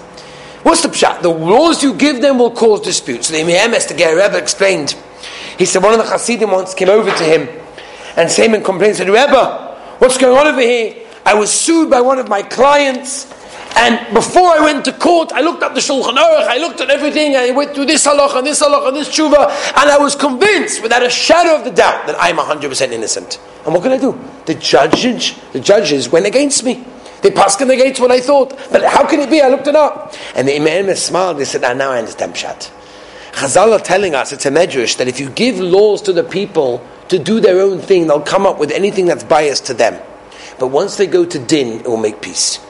What's 0.66 0.82
the 0.82 0.88
pshat? 0.88 1.22
The 1.22 1.28
laws 1.28 1.84
you 1.84 1.94
give 1.94 2.20
them 2.20 2.38
will 2.38 2.50
cause 2.50 2.80
disputes. 2.80 3.28
So 3.28 3.34
the 3.34 3.52
Emes, 3.52 3.86
the 3.86 3.94
Ger 3.94 4.16
Rebbe, 4.16 4.36
explained. 4.36 4.96
He 5.56 5.64
said 5.64 5.80
one 5.80 5.92
of 5.92 6.04
the 6.04 6.10
Hasidim 6.10 6.50
once 6.50 6.74
came 6.74 6.88
over 6.88 7.08
to 7.08 7.22
him 7.22 7.48
and 8.16 8.28
Simon 8.28 8.64
complained, 8.64 8.96
said, 8.96 9.06
Rebbe, 9.06 9.76
what's 10.00 10.18
going 10.18 10.36
on 10.36 10.48
over 10.48 10.60
here? 10.60 11.06
I 11.24 11.34
was 11.34 11.52
sued 11.52 11.88
by 11.88 12.00
one 12.00 12.18
of 12.18 12.28
my 12.28 12.42
clients 12.42 13.32
and 13.76 14.12
before 14.12 14.48
I 14.48 14.58
went 14.58 14.84
to 14.86 14.92
court, 14.92 15.30
I 15.30 15.40
looked 15.40 15.62
up 15.62 15.74
the 15.74 15.80
Shulchan 15.80 16.16
Aruch, 16.16 16.48
I 16.48 16.58
looked 16.58 16.80
at 16.80 16.90
everything, 16.90 17.36
I 17.36 17.52
went 17.52 17.72
through 17.72 17.86
this 17.86 18.04
halach 18.04 18.36
and 18.36 18.44
this 18.44 18.60
halach 18.60 18.88
and 18.88 18.96
this 18.96 19.08
tshuva, 19.08 19.48
and 19.76 19.88
I 19.88 19.98
was 19.98 20.16
convinced, 20.16 20.82
without 20.82 21.04
a 21.04 21.10
shadow 21.10 21.54
of 21.56 21.64
the 21.64 21.70
doubt, 21.70 22.08
that 22.08 22.16
I'm 22.18 22.38
100% 22.38 22.90
innocent. 22.90 23.38
And 23.64 23.72
what 23.72 23.84
can 23.84 23.92
I 23.92 23.98
do? 23.98 24.18
The 24.46 24.54
judges, 24.54 25.38
the 25.52 25.60
judges 25.60 26.08
went 26.08 26.26
against 26.26 26.64
me. 26.64 26.84
They 27.22 27.30
passed 27.30 27.60
in 27.60 27.68
the 27.68 27.76
gates 27.76 27.98
what 27.98 28.10
I 28.10 28.20
thought. 28.20 28.56
But 28.70 28.84
how 28.84 29.06
can 29.06 29.20
it 29.20 29.30
be? 29.30 29.40
I 29.40 29.48
looked 29.48 29.66
it 29.66 29.76
up. 29.76 30.14
And 30.34 30.46
the 30.46 30.56
Imam 30.56 30.94
smiled. 30.96 31.38
They 31.38 31.44
said, 31.44 31.64
ah, 31.64 31.72
now 31.72 31.90
I 31.90 31.98
understand 31.98 32.34
Pshat. 32.34 32.70
Chazal 33.32 33.78
are 33.78 33.82
telling 33.82 34.14
us, 34.14 34.32
it's 34.32 34.46
a 34.46 34.50
medrash, 34.50 34.96
that 34.96 35.08
if 35.08 35.20
you 35.20 35.28
give 35.28 35.58
laws 35.58 36.00
to 36.02 36.12
the 36.12 36.24
people 36.24 36.86
to 37.08 37.18
do 37.18 37.38
their 37.40 37.60
own 37.60 37.80
thing, 37.80 38.06
they'll 38.06 38.20
come 38.20 38.46
up 38.46 38.58
with 38.58 38.70
anything 38.70 39.06
that's 39.06 39.24
biased 39.24 39.66
to 39.66 39.74
them. 39.74 40.00
But 40.58 40.68
once 40.68 40.96
they 40.96 41.06
go 41.06 41.24
to 41.26 41.38
din, 41.38 41.80
it 41.80 41.86
will 41.86 41.98
make 41.98 42.22
peace. 42.22 42.60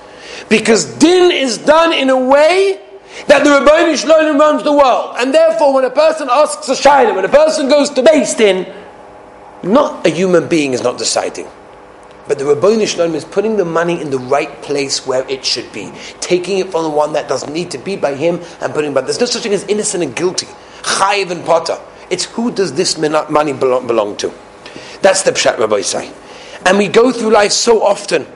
Because 0.49 0.85
din 0.99 1.31
is 1.31 1.59
done 1.59 1.93
in 1.93 2.11
a 2.11 2.19
way 2.19 2.81
that 3.29 3.45
the 3.45 3.51
Rabbi 3.51 3.95
Shalom 3.95 4.39
runs 4.39 4.63
the 4.63 4.73
world. 4.73 5.17
And 5.19 5.33
therefore, 5.33 5.73
when 5.73 5.85
a 5.85 5.91
person 5.91 6.29
asks 6.31 6.69
a 6.69 6.73
shayla, 6.73 7.15
when 7.15 7.25
a 7.25 7.29
person 7.29 7.69
goes 7.69 7.91
to 7.91 8.03
base 8.03 8.35
din, 8.35 8.67
not 9.63 10.07
a 10.07 10.11
human 10.11 10.49
being 10.49 10.73
is 10.73 10.83
not 10.83 10.99
deciding. 10.99 11.47
But 12.29 12.39
the 12.39 12.45
Rabbi 12.45 12.85
Shalom 12.85 13.15
is 13.15 13.25
putting 13.25 13.57
the 13.57 13.65
money 13.65 14.01
in 14.01 14.11
the 14.11 14.19
right 14.19 14.51
place 14.63 15.07
where 15.07 15.29
it 15.29 15.45
should 15.45 15.73
be, 15.73 15.93
taking 16.21 16.59
it 16.59 16.71
from 16.71 16.83
the 16.83 16.91
one 16.91 17.13
that 17.13 17.29
doesn't 17.29 17.53
need 17.53 17.71
to 17.71 17.79
be 17.79 17.97
by 17.97 18.15
him 18.15 18.41
and 18.61 18.75
putting 18.75 18.91
it 18.91 18.95
by. 18.95 19.03
There's 19.03 19.21
no 19.21 19.27
such 19.27 19.43
thing 19.43 19.53
as 19.53 19.65
innocent 19.65 20.03
and 20.03 20.15
guilty, 20.15 20.47
chayiv 20.83 21.31
and 21.31 21.45
potter. 21.45 21.79
It's 22.11 22.25
who 22.25 22.51
does 22.51 22.73
this 22.73 22.99
money 22.99 23.53
belong, 23.53 24.17
to? 24.19 24.33
That's 25.03 25.23
the 25.23 25.31
pshat 25.31 25.59
Rabbi 25.59 25.83
say. 25.83 26.13
And 26.65 26.79
we 26.79 26.89
go 26.89 27.13
through 27.13 27.31
life 27.31 27.53
so 27.53 27.83
often, 27.83 28.27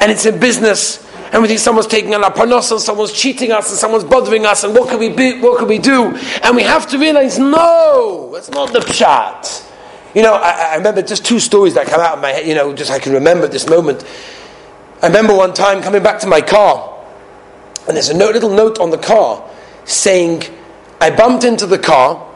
and 0.00 0.10
it's 0.10 0.24
in 0.24 0.40
business 0.40 1.06
and 1.32 1.42
we 1.42 1.48
think 1.48 1.58
someone's 1.60 1.88
taking 1.88 2.14
a 2.14 2.18
parnos 2.18 2.70
and 2.70 2.80
someone's 2.80 3.12
cheating 3.12 3.50
us 3.50 3.68
and 3.70 3.78
someone's 3.78 4.04
bothering 4.04 4.46
us 4.46 4.62
and 4.64 4.72
what 4.74 4.88
can 4.88 4.98
we 4.98 5.08
be, 5.08 5.40
what 5.40 5.58
can 5.58 5.66
we 5.66 5.78
do? 5.78 6.16
And 6.42 6.54
we 6.54 6.62
have 6.62 6.86
to 6.90 6.98
realize, 6.98 7.38
no, 7.38 8.30
that's 8.32 8.48
not 8.50 8.72
the 8.72 8.78
pshat. 8.78 9.65
You 10.16 10.22
know, 10.22 10.32
I, 10.32 10.70
I, 10.72 10.76
remember 10.76 11.02
just 11.02 11.26
two 11.26 11.38
stories 11.38 11.74
that 11.74 11.88
come 11.88 12.00
out 12.00 12.14
of 12.14 12.22
my 12.22 12.30
head, 12.30 12.46
you 12.46 12.54
know, 12.54 12.72
just 12.72 12.90
I 12.90 12.98
can 12.98 13.12
remember 13.12 13.48
this 13.48 13.68
moment. 13.68 14.02
I 15.02 15.08
remember 15.08 15.34
one 15.36 15.52
time 15.52 15.82
coming 15.82 16.02
back 16.02 16.20
to 16.20 16.26
my 16.26 16.40
car, 16.40 17.04
and 17.86 17.94
there's 17.94 18.08
a 18.08 18.16
note, 18.16 18.32
little 18.32 18.48
note 18.48 18.78
on 18.78 18.88
the 18.88 18.96
car 18.96 19.46
saying, 19.84 20.44
I 21.02 21.10
bumped 21.10 21.44
into 21.44 21.66
the 21.66 21.78
car. 21.78 22.26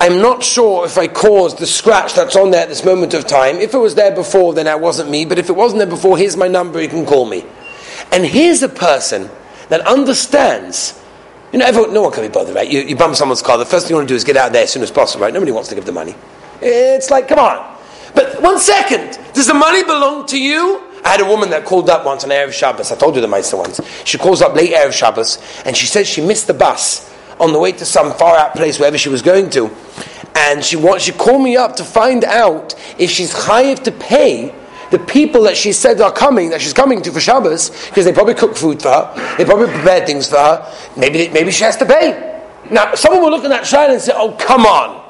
I'm 0.00 0.22
not 0.22 0.44
sure 0.44 0.86
if 0.86 0.96
I 0.96 1.08
caused 1.08 1.58
the 1.58 1.66
scratch 1.66 2.14
that's 2.14 2.36
on 2.36 2.52
there 2.52 2.62
at 2.62 2.68
this 2.68 2.84
moment 2.84 3.14
of 3.14 3.26
time. 3.26 3.56
If 3.56 3.74
it 3.74 3.78
was 3.78 3.96
there 3.96 4.14
before, 4.14 4.54
then 4.54 4.66
that 4.66 4.80
wasn't 4.80 5.10
me. 5.10 5.24
But 5.24 5.40
if 5.40 5.48
it 5.48 5.56
wasn't 5.56 5.80
there 5.80 5.88
before, 5.88 6.16
here's 6.16 6.36
my 6.36 6.46
number, 6.46 6.80
you 6.80 6.88
can 6.88 7.04
call 7.04 7.26
me. 7.26 7.44
And 8.12 8.24
here's 8.24 8.62
a 8.62 8.68
person 8.68 9.28
that 9.70 9.80
understands. 9.88 11.02
You 11.52 11.58
know, 11.58 11.66
everyone, 11.66 11.94
no 11.94 12.02
one 12.02 12.12
can 12.12 12.22
be 12.22 12.28
bothered, 12.28 12.54
right? 12.54 12.70
You, 12.70 12.82
you 12.82 12.94
bump 12.94 13.16
someone's 13.16 13.42
car, 13.42 13.58
the 13.58 13.66
first 13.66 13.86
thing 13.86 13.94
you 13.94 13.96
want 13.96 14.06
to 14.06 14.12
do 14.12 14.16
is 14.16 14.22
get 14.22 14.36
out 14.36 14.52
there 14.52 14.62
as 14.62 14.72
soon 14.72 14.84
as 14.84 14.92
possible, 14.92 15.24
right? 15.24 15.34
Nobody 15.34 15.50
wants 15.50 15.68
to 15.70 15.74
give 15.74 15.84
the 15.84 15.90
money. 15.90 16.14
It's 16.64 17.10
like, 17.10 17.28
come 17.28 17.38
on. 17.38 17.76
But 18.14 18.40
one 18.40 18.58
second, 18.58 19.18
does 19.34 19.46
the 19.46 19.54
money 19.54 19.82
belong 19.82 20.26
to 20.26 20.40
you? 20.40 20.82
I 21.04 21.10
had 21.10 21.20
a 21.20 21.26
woman 21.26 21.50
that 21.50 21.64
called 21.66 21.90
up 21.90 22.06
once 22.06 22.24
on 22.24 22.30
Erev 22.30 22.52
Shabbos. 22.52 22.90
I 22.90 22.96
told 22.96 23.14
you 23.14 23.20
the 23.20 23.28
Meister 23.28 23.56
once. 23.56 23.80
She 24.04 24.16
calls 24.16 24.40
up 24.40 24.54
late 24.54 24.72
Erev 24.72 24.92
Shabbos, 24.92 25.38
and 25.66 25.76
she 25.76 25.86
says 25.86 26.08
she 26.08 26.24
missed 26.24 26.46
the 26.46 26.54
bus 26.54 27.12
on 27.38 27.52
the 27.52 27.58
way 27.58 27.72
to 27.72 27.84
some 27.84 28.12
far 28.14 28.36
out 28.36 28.54
place, 28.54 28.78
wherever 28.78 28.96
she 28.96 29.08
was 29.08 29.20
going 29.20 29.50
to. 29.50 29.70
And 30.34 30.64
she 30.64 30.76
wants, 30.76 31.04
she 31.04 31.12
called 31.12 31.42
me 31.42 31.56
up 31.56 31.76
to 31.76 31.84
find 31.84 32.24
out 32.24 32.74
if 32.98 33.10
she's 33.10 33.34
chayiv 33.34 33.82
to 33.84 33.92
pay 33.92 34.54
the 34.90 34.98
people 34.98 35.42
that 35.42 35.56
she 35.56 35.72
said 35.72 36.00
are 36.00 36.12
coming, 36.12 36.50
that 36.50 36.60
she's 36.60 36.72
coming 36.72 37.02
to 37.02 37.12
for 37.12 37.20
Shabbos, 37.20 37.70
because 37.88 38.04
they 38.04 38.12
probably 38.12 38.34
cook 38.34 38.56
food 38.56 38.80
for 38.80 38.88
her, 38.88 39.36
they 39.36 39.44
probably 39.44 39.66
prepared 39.66 40.06
things 40.06 40.28
for 40.28 40.36
her, 40.36 40.74
maybe, 40.96 41.28
maybe 41.30 41.50
she 41.50 41.64
has 41.64 41.76
to 41.78 41.86
pay. 41.86 42.42
Now, 42.70 42.94
someone 42.94 43.22
will 43.22 43.30
look 43.30 43.44
at 43.44 43.50
that 43.50 43.64
child 43.64 43.92
and 43.92 44.00
say, 44.00 44.12
oh, 44.14 44.32
come 44.32 44.64
on. 44.64 45.03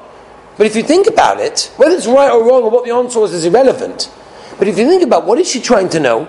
But 0.57 0.67
if 0.67 0.75
you 0.75 0.83
think 0.83 1.07
about 1.07 1.39
it, 1.39 1.71
whether 1.77 1.95
it's 1.95 2.07
right 2.07 2.31
or 2.31 2.43
wrong 2.47 2.63
or 2.63 2.69
what 2.69 2.85
the 2.85 2.91
answer 2.91 3.19
was 3.19 3.33
is 3.33 3.45
irrelevant. 3.45 4.11
But 4.57 4.67
if 4.67 4.77
you 4.77 4.87
think 4.87 5.03
about 5.03 5.25
what 5.25 5.37
is 5.39 5.49
she 5.49 5.61
trying 5.61 5.89
to 5.89 5.99
know, 5.99 6.27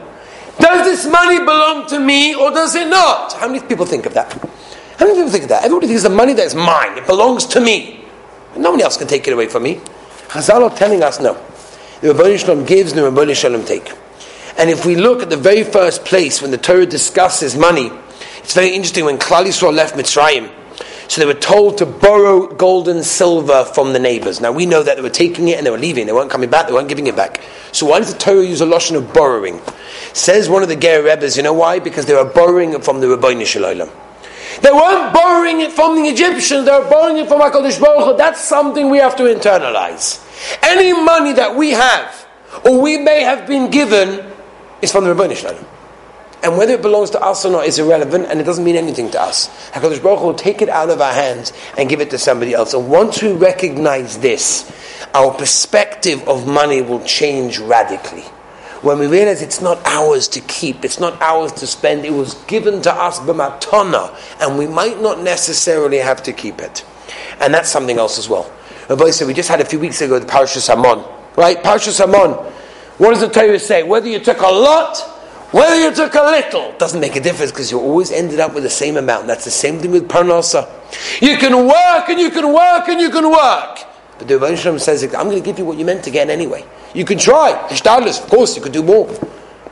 does 0.59 0.87
this 0.87 1.11
money 1.11 1.39
belong 1.39 1.87
to 1.89 2.01
me 2.01 2.35
or 2.35 2.51
does 2.51 2.75
it 2.75 2.89
not? 2.89 3.35
How 3.35 3.47
many 3.47 3.61
people 3.61 3.87
think 3.87 4.07
of 4.07 4.15
that? 4.15 4.33
How 4.99 5.07
many 5.07 5.19
people 5.19 5.31
think 5.31 5.45
of 5.45 5.51
that? 5.51 5.65
Everybody 5.65 5.89
thinks 5.89 6.03
the 6.03 6.11
money 6.11 6.33
that's 6.33 6.55
mine, 6.55 6.99
it 6.99 7.07
belongs 7.07 7.47
to 7.47 7.61
me. 7.61 8.05
No 8.57 8.71
one 8.71 8.81
else 8.81 8.97
can 8.97 9.07
take 9.07 9.29
it 9.29 9.33
away 9.33 9.47
from 9.47 9.63
me. 9.63 9.77
Chazal 10.29 10.69
are 10.69 10.77
telling 10.77 11.03
us 11.03 11.21
no. 11.21 11.35
The 12.01 12.15
Rabbi 12.15 12.37
Shalom 12.37 12.65
gives, 12.65 12.95
the 12.95 13.09
Rabbi 13.09 13.33
Shalom 13.35 13.65
take. 13.65 13.93
And 14.59 14.71
if 14.71 14.87
we 14.87 14.97
look 14.97 15.23
at 15.23 15.29
the 15.29 15.37
very 15.37 15.63
first 15.63 16.05
place 16.05 16.41
when 16.41 16.51
the 16.51 16.59
Torah 16.59 16.87
discusses 16.87 17.57
money, 17.57 17.91
it's 18.39 18.55
very 18.55 18.71
interesting 18.75 19.05
when 19.05 19.19
Klal 19.19 19.45
Yisrael 19.45 19.75
left 19.75 19.95
Mitzrayim. 19.95 20.51
So 21.09 21.21
they 21.21 21.27
were 21.27 21.35
told 21.35 21.79
to 21.79 21.87
borrow 21.87 22.47
gold 22.47 22.89
and 22.89 23.05
silver 23.05 23.65
from 23.65 23.93
the 23.93 23.99
neighbors. 23.99 24.41
Now 24.41 24.53
we 24.53 24.67
know 24.67 24.83
that 24.83 24.97
they 24.97 25.03
were 25.03 25.11
taking 25.11 25.49
it 25.49 25.59
and 25.59 25.67
they 25.67 25.71
were 25.71 25.79
leaving. 25.79 26.07
They 26.07 26.13
weren't 26.13 26.31
coming 26.31 26.51
back. 26.51 26.67
They 26.67 26.73
weren't 26.73 26.89
giving 26.89 27.07
it 27.07 27.17
back. 27.17 27.41
So 27.73 27.87
why 27.87 27.99
does 27.99 28.13
the 28.13 28.19
Torah 28.19 28.45
use 28.45 28.61
a 28.61 28.67
lotion 28.67 28.97
of 28.97 29.13
borrowing? 29.13 29.61
Says 30.13 30.49
one 30.49 30.63
of 30.63 30.69
the 30.69 30.77
Ger 30.77 31.03
Rebbes, 31.03 31.37
you 31.37 31.43
know 31.43 31.53
why? 31.53 31.79
Because 31.79 32.07
they 32.07 32.15
were 32.15 32.25
borrowing 32.25 32.73
it 32.73 32.85
from 32.85 33.01
the 33.01 33.09
Rabbi 33.09 33.43
Shalom. 33.45 33.91
They 34.63 34.73
weren't 34.73 35.13
borrowing 35.13 35.61
it 35.61 35.73
from 35.73 35.97
the 35.97 36.09
Egyptians. 36.09 36.65
They 36.65 36.73
were 36.73 36.89
borrowing 36.89 37.19
it 37.19 37.29
from 37.29 37.41
Hakadosh 37.41 37.81
Baruch 37.81 38.05
Hu. 38.05 38.17
That's 38.17 38.41
something 38.41 38.91
we 38.91 38.99
have 38.99 39.17
to 39.17 39.25
internalize. 39.25 40.23
Any 40.63 40.93
money 40.93 41.33
that 41.35 41.55
we 41.55 41.71
have 41.71 42.27
or 42.65 42.81
we 42.81 42.97
may 42.97 43.23
have 43.23 43.47
been 43.47 43.71
given 43.71 44.25
is 44.81 44.93
from 44.93 45.05
the 45.05 45.15
Rabbi 45.15 45.35
Shalom. 45.35 45.65
And 46.43 46.57
whether 46.57 46.75
it 46.75 46.83
belongs 46.83 47.11
to 47.11 47.21
us 47.21 47.45
or 47.45 47.51
not 47.51 47.67
is 47.67 47.79
irrelevant, 47.79 48.27
and 48.27 48.41
it 48.41 48.45
doesn't 48.45 48.65
mean 48.65 48.77
anything 48.77 49.11
to 49.13 49.21
us. 49.21 49.49
Hakadosh 49.71 50.03
Baruch 50.03 50.21
Hu 50.21 50.27
will 50.27 50.35
take 50.35 50.63
it 50.63 50.69
out 50.69 50.91
of 50.91 51.01
our 51.01 51.13
hands 51.13 51.53
and 51.77 51.89
give 51.89 52.01
it 52.01 52.11
to 52.11 52.19
somebody 52.19 52.55
else. 52.55 52.75
And 52.75 52.89
once 52.89 53.23
we 53.23 53.33
recognize 53.33 54.19
this, 54.19 54.71
our 55.15 55.33
perspective 55.33 56.27
of 56.29 56.47
money 56.47 56.83
will 56.83 57.03
change 57.05 57.59
radically. 57.59 58.25
When 58.83 58.99
we 58.99 59.07
realize 59.07 59.41
it's 59.43 59.63
not 59.63 59.85
ours 59.87 60.29
to 60.29 60.41
keep, 60.41 60.85
it's 60.85 61.01
not 61.01 61.21
ours 61.23 61.51
to 61.53 61.67
spend, 61.67 62.05
it 62.05 62.13
was 62.13 62.35
given 62.45 62.83
to 62.83 62.93
us 62.93 63.19
b'matona, 63.21 64.15
and 64.41 64.59
we 64.59 64.67
might 64.67 65.01
not 65.01 65.21
necessarily 65.21 65.99
have 65.99 66.23
to 66.25 66.33
keep 66.33 66.61
it. 66.61 66.85
And 67.41 67.53
that's 67.53 67.71
something 67.71 67.99
else 67.99 68.19
as 68.19 68.29
well. 68.29 68.51
Rabbi 68.89 69.11
said 69.11 69.27
we 69.27 69.35
just 69.35 69.49
had 69.49 69.61
a 69.61 69.65
few 69.65 69.81
weeks 69.81 70.01
ago 70.03 70.19
the 70.19 70.27
Parashas 70.27 70.69
Hamon, 70.69 71.05
right? 71.37 71.57
Parashas 71.63 71.99
Hamon. 71.99 72.33
What 72.99 73.11
does 73.11 73.21
the 73.21 73.29
Torah 73.29 73.59
say? 73.59 73.83
Whether 73.83 74.09
you 74.09 74.21
took 74.21 74.41
a 74.41 74.47
lot, 74.47 75.16
whether 75.53 75.77
you 75.77 75.95
took 75.95 76.15
a 76.15 76.23
little, 76.23 76.73
doesn't 76.79 77.01
make 77.01 77.17
a 77.17 77.21
difference 77.21 77.53
because 77.53 77.71
you 77.71 77.79
always 77.79 78.11
ended 78.11 78.41
up 78.41 78.55
with 78.55 78.65
the 78.65 78.71
same 78.71 78.97
amount. 78.97 79.27
That's 79.27 79.45
the 79.45 79.51
same 79.51 79.79
thing 79.79 79.93
with 79.93 80.09
Parnasa. 80.09 80.69
You 81.23 81.37
can 81.39 81.67
work 81.67 82.09
and 82.09 82.19
you 82.19 82.31
can 82.31 82.53
work 82.53 82.89
and 82.89 83.01
you 83.01 83.11
can 83.11 83.31
work. 83.31 83.79
But 84.19 84.29
the 84.29 84.39
Rebbe 84.39 84.79
says, 84.79 85.03
I'm 85.05 85.29
going 85.29 85.37
to 85.37 85.45
give 85.45 85.59
you 85.59 85.65
what 85.65 85.79
you 85.79 85.85
meant 85.85 86.05
to 86.05 86.11
get 86.11 86.31
anyway. 86.31 86.65
You 86.95 87.05
can 87.05 87.19
try. 87.19 87.53
Of 87.71 88.27
course, 88.29 88.57
you 88.57 88.63
could 88.63 88.73
do 88.73 88.83
more. 88.83 89.09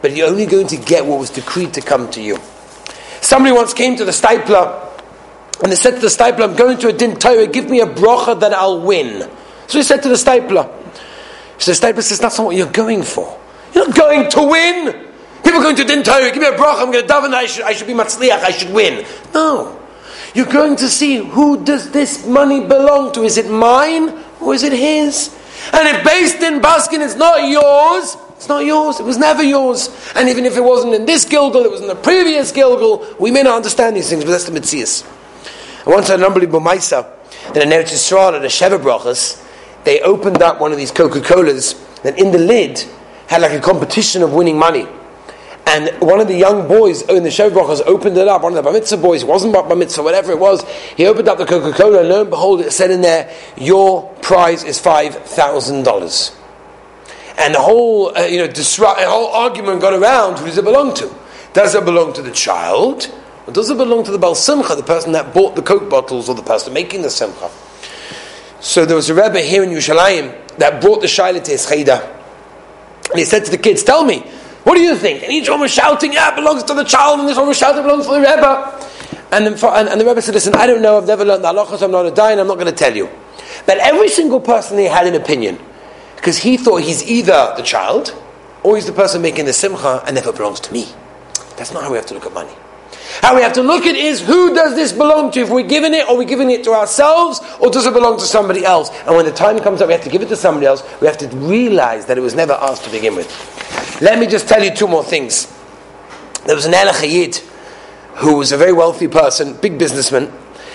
But 0.03 0.15
you're 0.15 0.29
only 0.29 0.47
going 0.47 0.67
to 0.69 0.77
get 0.77 1.05
what 1.07 1.19
was 1.19 1.31
decreed 1.31 1.73
to 1.75 1.81
come 1.81 2.11
to 2.11 2.23
you. 2.23 2.39
Somebody 3.21 3.55
once 3.55 3.73
came 3.73 3.97
to 3.97 4.05
the 4.05 4.13
Steipler 4.13 4.83
and 5.63 5.73
they 5.73 5.77
said 5.77 5.93
to 5.93 6.01
the 6.01 6.09
Steipler, 6.09 6.45
I'm 6.45 6.57
going 6.57 6.79
to 6.79 6.89
a 6.89 6.93
din 6.93 7.17
Torah, 7.17 7.47
give 7.47 7.71
me 7.71 7.81
a 7.81 7.87
bracha 7.87 8.39
that 8.41 8.53
I'll 8.53 8.81
win. 8.81 9.29
So 9.67 9.79
he 9.79 9.83
said 9.83 10.03
to 10.03 10.09
the 10.09 10.17
Steipler. 10.17 10.71
So 11.59 11.73
the 11.73 11.79
Steipler 11.79 12.03
says, 12.03 12.21
that's 12.21 12.37
not 12.39 12.45
what 12.45 12.57
you're 12.57 12.71
going 12.71 13.03
for. 13.03 13.41
You're 13.75 13.89
not 13.89 13.97
going 13.97 14.29
to 14.31 14.43
win. 14.43 15.07
People 15.45 15.61
going 15.61 15.77
to 15.77 15.85
din 15.85 16.03
Torah, 16.03 16.31
give 16.31 16.41
me 16.41 16.49
a 16.49 16.53
bracha, 16.53 16.83
I'm 16.83 16.91
going 16.91 17.07
to 17.07 17.13
daven, 17.13 17.33
I 17.35 17.47
should, 17.47 17.65
I 17.65 17.73
should 17.73 17.87
be 17.87 17.93
matzliach, 17.93 18.43
I 18.43 18.51
should 18.51 18.73
win. 18.73 19.07
No. 19.33 19.81
You're 20.35 20.47
going 20.47 20.77
to 20.77 20.89
see 20.89 21.19
who 21.19 21.63
does 21.65 21.93
this 21.93 22.27
money 22.27 22.61
belong 22.61 23.13
to? 23.13 23.23
Is 23.23 23.39
it 23.39 23.49
mine 23.49 24.19
or 24.41 24.55
is 24.55 24.65
it 24.65 24.73
his? 24.73 25.29
And 25.73 25.89
if 25.89 26.05
based 26.05 26.43
in 26.43 26.61
Baskin 26.61 27.05
it's 27.05 27.15
not 27.15 27.49
yours, 27.49 28.17
it's 28.37 28.49
not 28.49 28.65
yours. 28.65 28.99
It 28.99 29.05
was 29.05 29.17
never 29.17 29.43
yours. 29.43 29.89
And 30.17 30.29
even 30.29 30.45
if 30.45 30.57
it 30.57 30.61
wasn't 30.61 30.95
in 30.95 31.07
this 31.07 31.25
Gilgul, 31.25 31.65
it 31.65 31.71
was 31.71 31.81
in 31.81 31.87
the 31.87 31.95
previous 31.95 32.51
Gilgul, 32.51 33.19
we 33.21 33.31
may 33.31 33.43
not 33.43 33.57
understand 33.57 33.97
these 33.97 34.11
things, 34.11 34.25
but 34.25 34.33
that's 34.33 34.49
the 34.49 34.59
Mitzias. 34.59 35.07
I 35.87 35.91
once 35.91 36.09
had 36.09 36.19
an 36.19 36.27
unbelievable 36.27 36.61
Maisa 36.61 37.09
that 37.53 37.63
in 37.63 37.69
Eretz 37.69 37.93
Yisrael 37.93 38.35
at 38.35 38.43
the 38.43 38.49
Sheva 38.49 38.79
Brachas, 38.79 39.43
they 39.85 40.01
opened 40.01 40.43
up 40.43 40.61
one 40.61 40.73
of 40.73 40.79
these 40.79 40.91
Coca 40.91 41.21
Colas 41.21 41.75
that 42.03 42.19
in 42.19 42.33
the 42.33 42.39
lid 42.39 42.85
had 43.29 43.41
like 43.43 43.53
a 43.53 43.61
competition 43.61 44.23
of 44.23 44.33
winning 44.33 44.59
money. 44.59 44.87
And 45.67 45.89
one 46.01 46.21
of 46.21 46.29
the 46.29 46.37
young 46.37 46.69
boys 46.69 47.03
in 47.03 47.23
the 47.23 47.31
Sheva 47.31 47.51
Brachas 47.51 47.83
opened 47.87 48.19
it 48.19 48.29
up, 48.29 48.43
one 48.43 48.53
of 48.53 48.57
the 48.57 48.63
Bar 48.63 48.73
Mitzvah 48.73 48.99
boys, 48.99 49.25
wasn't 49.25 49.55
Bar 49.55 49.75
Mitzvah, 49.75 50.03
whatever 50.03 50.31
it 50.31 50.39
was, 50.39 50.63
he 50.97 51.07
opened 51.07 51.27
up 51.27 51.39
the 51.39 51.47
Coca 51.47 51.77
Cola 51.77 52.01
and 52.01 52.09
lo 52.09 52.21
and 52.21 52.31
behold, 52.31 52.61
it 52.61 52.73
said 52.73 52.91
in 52.91 53.01
there, 53.01 53.35
Your 53.57 54.03
prize 54.21 54.63
is 54.63 54.79
$5,000. 54.79 56.37
And 57.37 57.55
the 57.55 57.61
whole, 57.61 58.17
uh, 58.17 58.23
you 58.23 58.39
know, 58.39 58.47
disrupt, 58.47 59.01
the 59.01 59.09
whole 59.09 59.29
argument 59.29 59.81
got 59.81 59.95
around 59.95 60.39
who 60.39 60.47
does 60.47 60.59
it 60.59 60.65
belong 60.65 60.95
to? 60.95 61.13
Does 61.53 61.75
it 61.75 61.85
belong 61.85 62.13
to 62.13 62.23
the 62.23 62.31
child? 62.31 63.13
Or 63.47 63.53
does 63.53 63.71
it 63.71 63.77
belong 63.77 64.05
to 64.05 64.11
the 64.11 64.19
Baal 64.19 64.35
Simcha, 64.35 64.75
the 64.75 64.83
person 64.83 65.13
that 65.13 65.35
bought 65.35 65.57
the 65.57 65.63
Coke 65.63 65.91
bottles 65.91 66.29
or 66.29 66.35
the 66.35 66.43
person 66.43 66.73
making 66.73 67.03
the 67.03 67.11
Simcha? 67.11 67.51
So 68.61 68.87
there 68.87 68.97
was 68.97 69.11
a 69.11 69.15
Rebbe 69.15 69.41
here 69.41 69.63
in 69.63 69.71
Yerushalayim 69.71 70.57
that 70.57 70.81
brought 70.81 71.01
the 71.01 71.07
Shaila 71.07 71.43
to 71.45 71.51
his 71.51 71.67
Chayda. 71.67 72.11
And 73.11 73.19
he 73.19 73.25
said 73.25 73.45
to 73.45 73.51
the 73.51 73.59
kids, 73.59 73.83
Tell 73.83 74.05
me, 74.05 74.25
what 74.65 74.75
do 74.75 74.81
you 74.83 74.97
think? 74.97 75.23
And 75.23 75.33
each 75.33 75.49
one 75.49 75.61
was 75.61 75.71
shouting, 75.71 76.13
Yeah, 76.13 76.33
it 76.33 76.37
belongs 76.37 76.65
to 76.65 76.75
the 76.75 76.85
child, 76.85 77.21
and 77.21 77.29
this 77.29 77.37
one 77.37 77.47
was 77.47 77.57
shouting, 77.57 77.81
It 77.81 77.83
belongs 77.83 78.07
to 78.07 78.13
the 78.13 78.21
Rebbe. 78.21 78.91
And, 79.31 79.47
the, 79.47 79.69
and, 79.69 79.89
and 79.89 80.01
the 80.01 80.05
Rebbe 80.05 80.23
said, 80.23 80.35
Listen, 80.35 80.55
I 80.55 80.67
don't 80.67 80.83
know, 80.83 80.99
I've 80.99 81.07
never 81.07 81.25
learned 81.25 81.45
the 81.45 81.53
halachas, 81.53 81.83
I'm 81.83 81.91
not 81.91 82.07
a 82.07 82.11
dayan, 82.11 82.41
I'm 82.41 82.49
not 82.49 82.55
going 82.55 82.67
to 82.67 82.73
tell 82.73 82.97
you. 82.97 83.09
But 83.67 83.79
every 83.79 84.09
single 84.09 84.41
person 84.41 84.79
he 84.79 84.85
had 84.85 85.07
an 85.07 85.15
opinion, 85.15 85.59
because 86.17 86.39
he 86.39 86.57
thought 86.57 86.83
he's 86.83 87.05
either 87.09 87.55
the 87.57 87.63
child 87.63 88.15
or 88.63 88.77
he's 88.77 88.87
the 88.87 88.93
person 88.93 89.23
making 89.23 89.45
the 89.45 89.53
simcha 89.53 90.03
and 90.07 90.15
never 90.15 90.33
belongs 90.33 90.61
to 90.61 90.73
me. 90.73 90.89
That's 91.57 91.73
not 91.73 91.83
how 91.83 91.91
we 91.91 91.97
have 91.97 92.07
to 92.07 92.15
look 92.15 92.27
at 92.27 92.33
money. 92.33 92.53
How 93.21 93.37
we 93.37 93.43
have 93.43 93.53
to 93.55 93.63
look 93.63 93.87
at 93.87 93.95
is 93.95 94.21
who 94.21 94.55
does 94.55 94.75
this 94.75 94.93
belong 94.93 95.31
to? 95.33 95.41
If 95.41 95.51
we're 95.51 95.67
giving 95.67 95.95
it, 95.95 96.09
are 96.09 96.17
we 96.17 96.25
giving 96.25 96.51
it 96.51 96.65
to 96.65 96.73
ourselves, 96.73 97.41
or 97.61 97.71
does 97.71 97.87
it 97.87 97.93
belong 97.93 98.19
to 98.19 98.25
somebody 98.25 98.65
else? 98.65 98.91
And 99.07 99.15
when 99.15 99.25
the 99.25 99.33
time 99.33 99.59
comes 99.61 99.81
up, 99.81 99.89
we 99.89 99.93
have 99.93 100.03
to 100.05 100.11
give 100.11 100.23
it 100.23 100.29
to 100.29 100.37
somebody 100.37 100.67
else. 100.67 100.83
We 101.01 101.07
have 101.07 101.19
to 101.19 101.29
realize 101.29 102.07
that 102.07 102.19
it 102.19 102.23
was 102.23 102.35
never 102.35 102.55
ours 102.55 102.81
to 102.81 102.91
begin 102.91 103.15
with. 103.15 103.29
Let 104.01 104.19
me 104.19 104.27
just 104.27 104.49
tell 104.49 104.63
you 104.63 104.75
two 104.75 104.89
more 104.89 105.05
things. 105.05 105.53
There 106.47 106.55
was 106.55 106.67
an 106.67 106.73
Elachayid 106.73 107.39
who 108.17 108.37
was 108.37 108.53
a 108.53 108.57
very 108.57 108.73
wealthy 108.73 109.09
person, 109.09 109.55
big 109.55 109.79
businessman, 109.79 110.33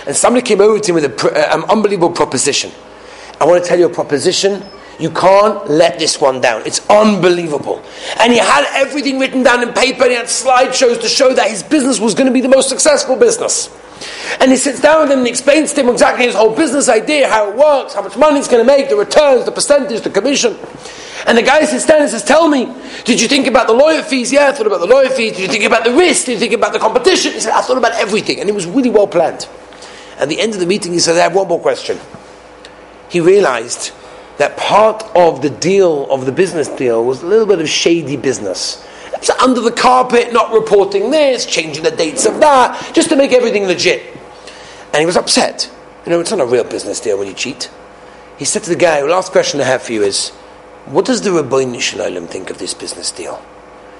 and 0.08 0.16
somebody 0.16 0.46
came 0.46 0.62
over 0.62 0.80
to 0.80 0.92
him 0.92 0.96
with 0.96 1.06
an 1.06 1.52
um, 1.52 1.66
unbelievable 1.70 2.12
proposition. 2.12 2.72
I 3.40 3.46
want 3.46 3.64
to 3.64 3.68
tell 3.68 3.78
you 3.78 3.86
a 3.86 3.90
proposition 3.90 4.64
you 5.00 5.10
can't 5.10 5.70
let 5.70 5.98
this 5.98 6.20
one 6.20 6.42
down. 6.42 6.64
It's 6.66 6.86
unbelievable. 6.90 7.82
And 8.20 8.34
he 8.34 8.40
had 8.40 8.66
everything 8.74 9.18
written 9.18 9.44
down 9.44 9.64
in 9.64 9.74
paper 9.74 10.04
and 10.04 10.12
he 10.12 10.18
had 10.18 10.26
slideshows 10.26 11.00
to 11.02 11.08
show 11.08 11.34
that 11.34 11.50
his 11.50 11.64
business 11.64 12.00
was 12.02 12.14
going 12.14 12.28
to 12.28 12.34
be 12.34 12.42
the 12.42 12.50
most 12.50 12.68
successful 12.68 13.16
business. 13.16 13.70
And 14.42 14.52
he 14.52 14.58
sits 14.58 14.82
down 14.82 15.04
with 15.04 15.12
him 15.12 15.20
and 15.20 15.28
explains 15.28 15.72
to 15.74 15.82
him 15.82 15.90
exactly 15.90 16.26
his 16.26 16.36
whole 16.36 16.54
business 16.54 16.90
idea, 16.90 17.30
how 17.30 17.50
it 17.50 17.56
works, 17.56 17.94
how 17.94 18.02
much 18.02 18.18
money 18.18 18.38
he's 18.38 18.50
going 18.50 18.66
to 18.66 18.68
make, 18.68 18.90
the 18.90 18.98
returns, 18.98 19.46
the 19.46 19.52
percentage, 19.52 20.02
the 20.02 20.10
commission. 20.10 20.58
And 21.30 21.38
the 21.38 21.44
guy 21.44 21.64
sits 21.64 21.86
down 21.86 22.02
and 22.02 22.10
says, 22.10 22.24
Tell 22.24 22.50
me, 22.50 22.74
did 23.06 23.22
you 23.22 23.28
think 23.28 23.46
about 23.46 23.68
the 23.68 23.74
lawyer 23.74 24.02
fees? 24.02 24.34
Yeah, 24.34 24.48
I 24.48 24.52
thought 24.52 24.66
about 24.66 24.80
the 24.80 24.88
lawyer 24.88 25.10
fees. 25.10 25.34
Did 25.34 25.42
you 25.42 25.48
think 25.48 25.64
about 25.64 25.84
the 25.84 25.94
risk? 25.94 26.26
Did 26.26 26.32
you 26.34 26.40
think 26.40 26.54
about 26.54 26.74
the 26.74 26.80
competition? 26.80 27.34
He 27.34 27.40
said, 27.40 27.54
I 27.54 27.62
thought 27.62 27.78
about 27.78 27.92
everything. 27.94 28.40
And 28.40 28.50
it 28.50 28.56
was 28.56 28.66
really 28.66 28.90
well 28.90 29.06
planned. 29.06 29.48
At 30.18 30.28
the 30.28 30.40
end 30.40 30.56
of 30.56 30.60
the 30.60 30.66
meeting, 30.66 30.92
he 30.92 30.98
said, 30.98 31.18
I 31.18 31.20
have 31.20 31.36
one 31.36 31.48
more 31.48 31.60
question. 31.60 32.00
He 33.10 33.20
realized 33.20 33.92
that 34.40 34.58
part 34.58 35.04
of 35.16 35.44
the 35.44 35.52
deal, 35.52 36.10
of 36.10 36.26
the 36.26 36.32
business 36.32 36.68
deal, 36.68 37.06
was 37.06 37.22
a 37.22 37.28
little 37.28 37.46
bit 37.46 37.62
of 37.62 37.70
shady 37.70 38.18
business. 38.18 38.84
It's 39.14 39.30
under 39.30 39.62
the 39.62 39.72
carpet, 39.72 40.34
not 40.34 40.52
reporting 40.52 41.12
this, 41.12 41.46
changing 41.46 41.84
the 41.84 41.92
dates 41.92 42.26
of 42.26 42.40
that, 42.40 42.92
just 42.96 43.10
to 43.10 43.16
make 43.16 43.34
everything 43.34 43.66
legit. 43.66 44.18
And 44.94 45.00
he 45.00 45.06
was 45.06 45.16
upset. 45.16 45.70
You 46.06 46.12
know, 46.12 46.22
it's 46.22 46.32
not 46.32 46.40
a 46.40 46.46
real 46.46 46.64
business 46.64 47.00
deal 47.00 47.20
when 47.20 47.28
you 47.28 47.36
cheat. 47.36 47.70
He 48.40 48.46
said 48.46 48.64
to 48.64 48.70
the 48.72 48.76
guy, 48.76 49.04
last 49.04 49.32
question 49.32 49.62
I 49.62 49.66
have 49.66 49.84
for 49.84 49.94
you 49.94 50.02
is, 50.02 50.32
what 50.86 51.06
does 51.06 51.22
the 51.22 51.32
Rabbi 51.32 51.78
Shalom 51.80 52.28
think 52.28 52.50
of 52.50 52.58
this 52.58 52.74
business 52.74 53.12
deal? 53.12 53.44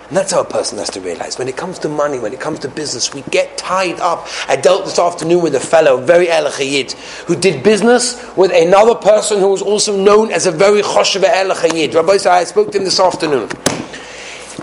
And 0.10 0.18
that's 0.18 0.32
how 0.32 0.42
a 0.42 0.46
person 0.46 0.80
has 0.80 0.90
to 0.92 1.02
realize. 1.02 1.38
When 1.38 1.48
it 1.48 1.56
comes 1.56 1.78
to 1.80 1.90
money, 1.90 2.18
when 2.18 2.34
it 2.34 2.40
comes 2.40 2.58
to 2.60 2.68
business, 2.68 3.14
we 3.14 3.22
get 3.30 3.60
tied 3.60 4.00
up. 4.00 4.28
I 4.48 4.56
dealt 4.56 4.86
this 4.86 4.98
afternoon 4.98 5.44
with 5.44 5.54
a 5.54 5.60
fellow, 5.60 5.98
very 6.02 6.26
elachayid, 6.26 6.94
who 7.28 7.36
did 7.36 7.64
business 7.64 8.20
with 8.36 8.52
another 8.52 8.96
person 8.96 9.40
who 9.40 9.50
was 9.50 9.62
also 9.62 9.96
known 9.96 10.32
as 10.32 10.48
a 10.48 10.52
very 10.52 10.82
choshev 10.82 11.22
elachayid. 11.22 11.94
Rabbi 11.94 12.18
said, 12.18 12.32
I 12.32 12.44
spoke 12.46 12.72
to 12.72 12.80
him 12.80 12.86
this 12.86 13.00
afternoon. 13.00 13.50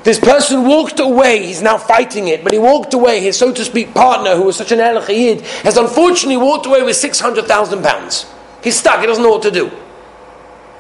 This 0.02 0.18
person 0.18 0.64
walked 0.64 0.98
away, 0.98 1.46
he's 1.46 1.62
now 1.62 1.78
fighting 1.78 2.26
it, 2.26 2.42
but 2.42 2.52
he 2.52 2.58
walked 2.58 2.92
away, 2.94 3.20
his 3.20 3.38
so 3.38 3.52
to 3.52 3.64
speak 3.64 3.94
partner, 3.94 4.34
who 4.34 4.42
was 4.42 4.56
such 4.56 4.72
an 4.72 4.80
elachayid, 4.80 5.42
has 5.62 5.76
unfortunately 5.76 6.36
walked 6.36 6.66
away 6.66 6.82
with 6.82 6.96
600,000 6.96 7.84
pounds. 7.84 8.26
He's 8.64 8.76
stuck, 8.76 8.98
he 8.98 9.06
doesn't 9.06 9.22
know 9.22 9.30
what 9.30 9.42
to 9.42 9.52
do. 9.52 9.70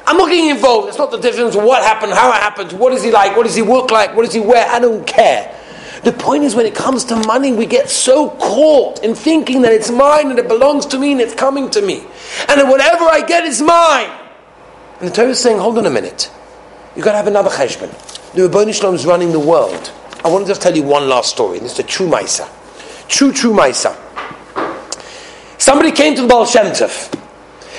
I'm 0.06 0.16
not 0.16 0.28
getting 0.28 0.50
involved. 0.50 0.88
It's 0.88 0.98
not 0.98 1.10
the 1.10 1.18
difference 1.18 1.56
what 1.56 1.82
happened, 1.82 2.12
how 2.12 2.30
it 2.30 2.36
happened, 2.36 2.72
what 2.72 2.92
is 2.92 3.02
he 3.02 3.10
like, 3.10 3.36
what 3.36 3.44
does 3.44 3.56
he 3.56 3.62
look 3.62 3.90
like, 3.90 4.14
what 4.14 4.24
does 4.24 4.34
he 4.34 4.40
wear. 4.40 4.66
I 4.68 4.78
don't 4.78 5.06
care. 5.06 5.52
The 6.04 6.12
point 6.12 6.44
is, 6.44 6.54
when 6.54 6.66
it 6.66 6.74
comes 6.74 7.04
to 7.06 7.16
money, 7.16 7.52
we 7.52 7.66
get 7.66 7.90
so 7.90 8.30
caught 8.30 9.02
in 9.02 9.16
thinking 9.16 9.62
that 9.62 9.72
it's 9.72 9.90
mine 9.90 10.30
and 10.30 10.38
it 10.38 10.46
belongs 10.46 10.86
to 10.86 10.98
me 10.98 11.10
and 11.10 11.20
it's 11.20 11.34
coming 11.34 11.68
to 11.70 11.82
me. 11.82 12.04
And 12.48 12.60
that 12.60 12.68
whatever 12.68 13.04
I 13.04 13.24
get 13.26 13.44
is 13.44 13.60
mine. 13.60 14.10
And 15.00 15.08
the 15.08 15.12
Torah 15.12 15.30
is 15.30 15.40
saying, 15.40 15.58
hold 15.58 15.78
on 15.78 15.86
a 15.86 15.90
minute. 15.90 16.30
You've 16.94 17.04
got 17.04 17.12
to 17.12 17.16
have 17.16 17.26
another 17.26 17.50
cheshbon. 17.50 17.90
The 18.34 18.42
Rebbeinu 18.42 18.72
Shalom 18.72 18.94
is 18.94 19.04
running 19.04 19.32
the 19.32 19.40
world. 19.40 19.92
I 20.24 20.28
want 20.28 20.46
to 20.46 20.50
just 20.50 20.62
tell 20.62 20.76
you 20.76 20.84
one 20.84 21.08
last 21.08 21.30
story. 21.30 21.58
This 21.58 21.72
is 21.72 21.76
the 21.78 21.82
true 21.82 22.06
Maisa. 22.06 22.48
True, 23.08 23.32
true 23.32 23.52
Maisa. 23.52 23.96
Somebody 25.58 25.90
came 25.90 26.14
to 26.14 26.22
the 26.22 26.28
Baal 26.28 26.46
Shem 26.46 26.66
Tov. 26.66 27.10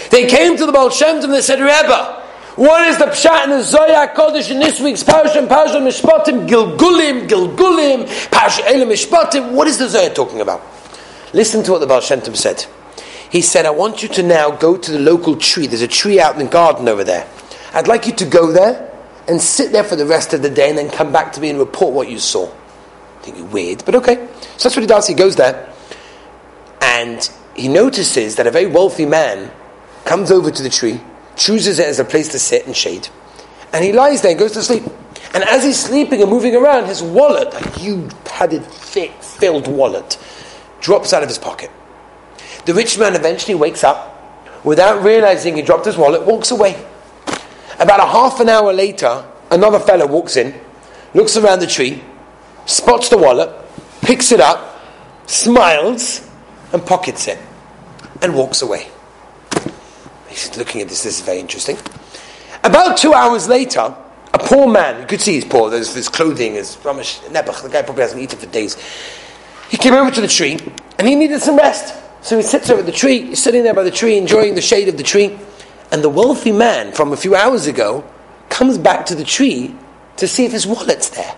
They 0.10 0.28
came 0.28 0.58
to 0.58 0.66
the 0.66 0.72
Baal 0.72 0.90
Shem 0.90 1.18
Tov 1.20 1.26
and 1.26 1.34
they 1.34 1.42
said, 1.42 1.60
Rebbe, 1.60 2.17
what 2.58 2.88
is 2.88 2.98
the 2.98 3.06
pshat 3.06 3.44
in 3.44 3.52
the 3.52 3.62
Zohar 3.62 4.08
Kodesh 4.08 4.50
in 4.50 4.60
this 4.60 4.80
week's 4.80 5.04
Parashat 5.04 5.38
and 5.38 5.48
Parashat 5.48 5.80
Mishpatim? 5.80 6.48
Gilgulim, 6.48 7.28
Gilgulim, 7.28 8.08
Parashat 8.30 8.74
Elim 8.74 8.90
Mishpatim. 8.90 9.52
What 9.52 9.68
is 9.68 9.78
the 9.78 9.88
Zohar 9.88 10.10
talking 10.10 10.42
about? 10.42 10.64
Listen 11.34 11.62
to 11.62 11.72
what 11.72 11.80
the 11.80 11.86
Baal 11.86 12.02
said. 12.02 12.66
He 13.30 13.42
said, 13.42 13.68
I 13.68 13.70
want 13.70 14.02
you 14.02 14.10
to 14.10 14.24
now 14.24 14.50
go 14.50 14.76
to 14.76 14.92
the 14.92 14.98
local 14.98 15.36
tree. 15.36 15.68
There's 15.68 15.84
a 15.84 15.88
tree 15.88 16.20
out 16.20 16.34
in 16.34 16.46
the 16.46 16.52
garden 16.52 16.88
over 16.88 17.04
there. 17.04 17.28
I'd 17.74 17.88
like 17.88 18.08
you 18.08 18.14
to 18.14 18.26
go 18.26 18.52
there 18.52 18.92
and 19.28 19.40
sit 19.40 19.72
there 19.72 19.84
for 19.84 19.96
the 19.96 20.08
rest 20.08 20.34
of 20.34 20.42
the 20.42 20.50
day 20.50 20.70
and 20.70 20.78
then 20.80 20.90
come 20.90 21.12
back 21.12 21.34
to 21.34 21.42
me 21.42 21.52
and 21.52 21.60
report 21.60 21.94
what 21.94 22.10
you 22.10 22.18
saw. 22.18 22.48
I 22.48 23.22
think 23.22 23.38
you're 23.38 23.46
weird, 23.46 23.86
but 23.86 23.94
okay. 23.94 24.16
So 24.58 24.70
that's 24.70 24.76
what 24.76 24.82
he 24.82 24.88
does. 24.88 25.06
He 25.06 25.14
goes 25.14 25.36
there 25.36 25.72
and 26.82 27.30
he 27.56 27.68
notices 27.68 28.38
that 28.38 28.48
a 28.48 28.52
very 28.52 28.66
wealthy 28.66 29.06
man 29.06 29.52
comes 30.06 30.32
over 30.32 30.50
to 30.50 30.64
the 30.64 30.70
tree 30.70 31.02
chooses 31.38 31.80
it 31.80 31.88
as 31.88 32.00
a 32.00 32.06
place 32.06 32.28
to 32.30 32.40
sit 32.40 32.66
and 32.66 32.76
shade. 32.76 33.08
And 33.72 33.84
he 33.84 33.94
lies 33.94 34.22
there 34.22 34.32
and 34.32 34.40
goes 34.40 34.54
to 34.54 34.64
sleep. 34.64 34.84
And 35.34 35.44
as 35.44 35.64
he's 35.64 35.80
sleeping 35.80 36.22
and 36.22 36.30
moving 36.30 36.56
around, 36.56 36.88
his 36.88 37.02
wallet, 37.04 37.54
a 37.54 37.80
huge, 37.80 38.12
padded, 38.26 38.66
thick, 38.66 39.12
filled 39.22 39.68
wallet, 39.68 40.18
drops 40.80 41.14
out 41.14 41.22
of 41.22 41.30
his 41.30 41.38
pocket. 41.38 41.70
The 42.66 42.74
rich 42.74 42.98
man 42.98 43.16
eventually 43.16 43.56
wakes 43.56 43.84
up, 43.84 44.66
without 44.66 45.04
realizing 45.04 45.56
he 45.56 45.62
dropped 45.62 45.86
his 45.86 45.98
wallet, 45.98 46.26
walks 46.26 46.52
away. 46.52 46.84
About 47.80 48.00
a 48.00 48.08
half 48.08 48.40
an 48.40 48.50
hour 48.50 48.74
later, 48.74 49.24
another 49.52 49.80
fellow 49.80 50.08
walks 50.08 50.38
in, 50.38 50.60
looks 51.14 51.38
around 51.38 51.60
the 51.60 51.68
tree, 51.68 52.04
spots 52.66 53.10
the 53.10 53.18
wallet, 53.18 53.50
picks 54.02 54.32
it 54.32 54.40
up, 54.40 54.82
smiles, 55.28 56.28
and 56.74 56.86
pockets 56.86 57.28
it, 57.28 57.38
and 58.22 58.34
walks 58.34 58.62
away. 58.62 58.88
He's 60.30 60.56
looking 60.58 60.82
at 60.82 60.90
this, 60.90 61.04
this 61.04 61.20
is 61.20 61.26
very 61.26 61.40
interesting. 61.40 61.78
About 62.64 62.98
two 62.98 63.14
hours 63.14 63.48
later, 63.48 63.96
a 64.34 64.40
poor 64.40 64.68
man, 64.68 65.02
you 65.02 65.08
could 65.08 65.22
see 65.22 65.34
he's 65.34 65.46
poor, 65.46 65.70
there's 65.70 65.94
his 65.94 66.10
clothing 66.10 66.56
is 66.56 66.76
ramish 66.78 67.20
nebuch, 67.30 67.62
the 67.64 67.70
guy 67.70 67.82
probably 67.82 68.04
hasn't 68.04 68.22
eaten 68.22 68.38
for 68.38 68.46
days. 68.48 68.78
He 69.70 69.78
came 69.78 69.94
over 69.94 70.12
to 70.12 70.22
the 70.22 70.28
tree 70.28 70.60
and 70.98 71.08
he 71.08 71.16
needed 71.16 71.42
some 71.42 71.58
rest. 71.58 71.96
So 72.22 72.36
he 72.36 72.44
sits 72.44 72.70
over 72.70 72.82
the 72.82 72.92
tree, 72.92 73.28
he's 73.28 73.42
sitting 73.42 73.64
there 73.64 73.74
by 73.74 73.84
the 73.84 73.92
tree, 73.92 74.18
enjoying 74.18 74.56
the 74.56 74.62
shade 74.62 74.90
of 74.90 74.98
the 74.98 75.04
tree. 75.04 75.38
And 75.92 76.04
the 76.04 76.10
wealthy 76.10 76.52
man 76.52 76.92
from 76.92 77.14
a 77.14 77.18
few 77.18 77.36
hours 77.36 77.68
ago 77.68 78.04
comes 78.50 78.78
back 78.78 79.06
to 79.06 79.16
the 79.16 79.24
tree 79.24 79.74
to 80.18 80.28
see 80.28 80.46
if 80.46 80.52
his 80.52 80.68
wallet's 80.68 81.10
there. 81.10 81.36